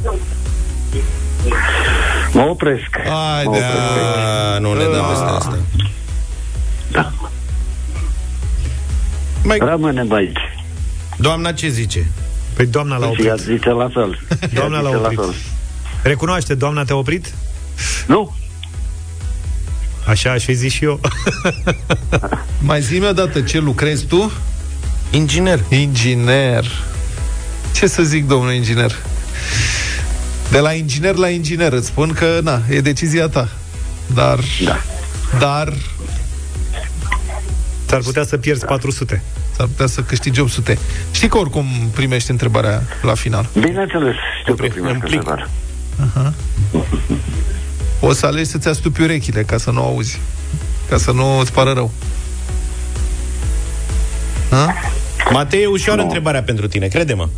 [2.33, 2.89] Mă opresc.
[3.05, 3.75] Hai Mă de opresc.
[4.55, 5.59] A, nu ne dăm peste asta.
[6.91, 7.13] Da.
[9.43, 9.59] Mai...
[9.59, 10.39] Rămânem aici.
[11.21, 12.11] Doamna ce zice?
[12.55, 13.27] Păi doamna l-a Și oprit.
[13.27, 14.21] ea zice la fel.
[14.55, 15.19] Doamna Ea l-a zice oprit.
[15.19, 15.35] fel.
[16.03, 17.35] Recunoaște, doamna te-a oprit?
[18.07, 18.37] Nu.
[20.07, 21.01] Așa aș fi zis și eu.
[22.69, 24.33] Mai zi-mi odată ce lucrezi tu?
[25.11, 25.61] Inginer.
[25.69, 26.65] Inginer.
[27.75, 28.95] Ce să zic, domnule inginer?
[30.51, 33.49] De la inginer la inginer îți spun că, na, e decizia ta.
[34.15, 34.39] Dar...
[34.65, 34.81] Da.
[35.39, 35.73] Dar
[37.87, 39.23] S-ar putea să pierzi 400.
[39.61, 40.79] S-ar putea să câștigi 800.
[41.11, 43.49] Știi că oricum primești întrebarea la final.
[43.53, 45.13] Bineînțeles, știu că Îmi primești plic.
[45.13, 45.47] întrebare.
[48.01, 50.21] O să alegi să-ți astupi urechile ca să nu auzi.
[50.89, 51.91] Ca să nu îți pară rău.
[54.51, 54.75] Ha?
[55.33, 56.07] Matei, e ușoară Nu.
[56.07, 57.29] întrebarea pentru tine, crede-mă.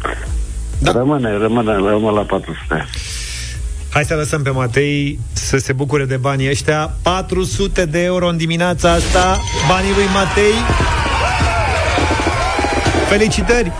[0.79, 0.93] Da.
[0.93, 2.87] Rămâne, rămâne, rămâne la 400.
[3.91, 6.95] Hai să lăsăm pe Matei să se bucure de banii ăștia.
[7.03, 9.41] 400 de euro în dimineața asta.
[9.69, 10.53] Banii lui Matei.
[13.13, 13.73] Felicitări!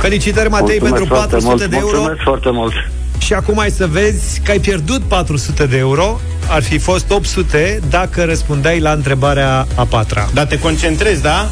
[0.00, 1.96] Felicitări, Matei, Mulțumesc pentru foarte 400 mult, de euro.
[1.96, 2.72] Mulțumesc foarte mult.
[3.18, 6.20] Și acum ai să vezi că ai pierdut 400 de euro.
[6.48, 10.28] Ar fi fost 800 dacă răspundeai la întrebarea a patra.
[10.34, 11.48] Dar te concentrezi, da?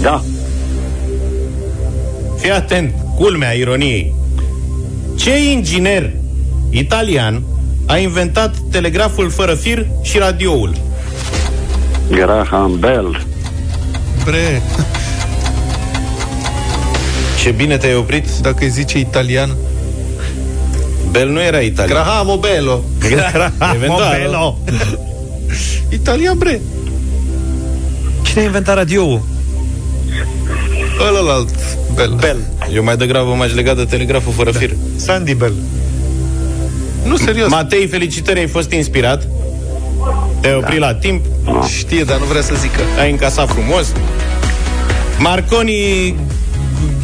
[0.00, 0.22] Da.
[2.38, 4.14] Fii atent, culmea ironiei.
[5.16, 6.10] Ce inginer
[6.70, 7.42] italian
[7.86, 10.74] a inventat telegraful fără fir și radioul?
[12.10, 13.26] Graham Bell.
[14.24, 14.62] Bre,
[17.44, 18.38] Ce bine te-ai oprit?
[18.40, 19.56] dacă îi zice italian.
[21.10, 22.02] Bel nu era italian.
[22.02, 22.84] Grahamo Bello.
[23.74, 24.16] Eventual.
[24.16, 24.58] Belo.
[26.00, 26.60] Italian, bre.
[28.22, 29.22] Cine a inventat radioul?
[31.08, 31.48] Ălălalt
[31.94, 32.14] Bell.
[32.20, 32.38] Bell.
[32.74, 34.70] Eu mai degrabă m-aș lega de telegraful fără fir.
[34.96, 35.54] Sandy Bell.
[37.02, 37.50] Nu, serios.
[37.50, 39.28] Matei, felicitări, ai fost inspirat.
[40.40, 41.24] Te-ai oprit la timp,
[41.78, 42.80] Știe, dar nu vrea să zică.
[43.00, 43.92] ai încasat frumos.
[45.18, 46.14] Marconi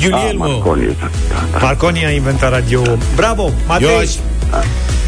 [0.00, 0.44] Guglielmo.
[0.46, 1.10] Marconi, da,
[1.52, 1.58] da.
[1.60, 2.82] Marconi a inventat radio.
[3.16, 3.88] Bravo, Matei!
[3.88, 4.10] Eu aș,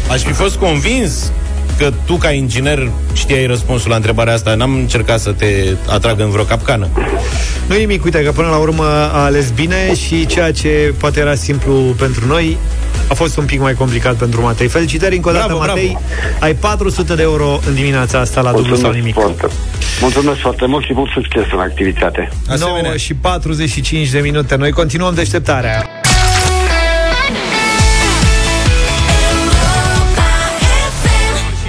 [0.09, 1.31] aș fi fost convins
[1.77, 4.55] că tu, ca inginer, știai răspunsul la întrebarea asta.
[4.55, 5.45] N-am încercat să te
[5.89, 6.87] atrag în vreo capcană.
[7.67, 11.35] Nu nimic, uite că până la urmă a ales bine și ceea ce poate era
[11.35, 12.57] simplu pentru noi
[13.07, 14.67] a fost un pic mai complicat pentru Matei.
[14.67, 15.97] Felicitări încă o dată, Bravo, Matei.
[16.39, 19.13] Ai 400 de euro în dimineața asta la dublu sau nimic.
[19.13, 19.47] foarte,
[20.03, 22.29] mulțumesc foarte mult și mult succes în activitate.
[22.59, 24.55] 9 și 45 de minute.
[24.55, 25.89] Noi continuăm deșteptarea.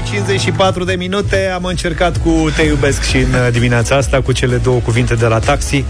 [0.06, 4.32] Și 54 de minute am încercat cu Te iubesc și în uh, dimineața asta cu
[4.32, 5.84] cele două cuvinte de la taxi.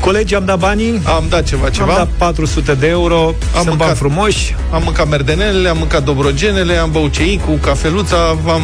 [0.00, 1.92] Colegi, am dat banii, Am dat ceva, ceva.
[1.92, 3.76] am dat 400 de euro, am sunt mâncat.
[3.86, 4.54] bani frumoși.
[4.70, 8.62] Am mâncat merdenelele, am mâncat dobrogenele, am băut cei cu cafeluța, am...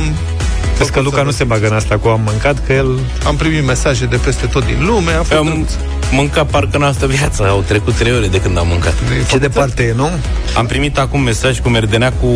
[0.80, 2.98] Vezi că Luca nu se bagă în asta cu am mâncat, că el...
[3.26, 5.70] Am primit mesaje de peste tot din lume, a fost Am drăguț.
[6.12, 7.46] mâncat parcă în asta viața.
[7.46, 8.94] Au trecut trei ore de când am mâncat.
[9.30, 10.10] Ce departe e, nu?
[10.56, 12.26] Am primit acum mesaj cu merdenea cu,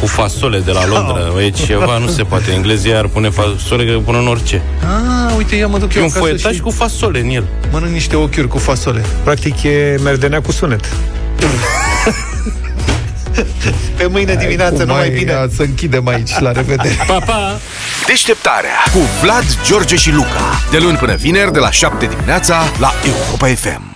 [0.00, 1.42] cu fasole de la Londra.
[1.44, 2.50] E ceva, nu se poate.
[2.52, 4.62] Englezii ar pune fasole, că pun în orice.
[4.80, 7.44] Ah, uite, ia mă duc E eu un acasă foietaj și cu fasole în el.
[7.70, 9.04] mănânc niște ochiuri cu fasole.
[9.24, 10.84] Practic e merdenea cu sunet.
[13.96, 15.30] Pe mâine dimineață, numai bine.
[15.30, 16.96] ia, Să închidem aici, la revedere.
[17.06, 17.60] Pa, pa!
[18.06, 20.60] Deșteptarea cu Vlad, George și Luca.
[20.70, 23.87] De luni până vineri, de la 7 dimineața, la Europa FM.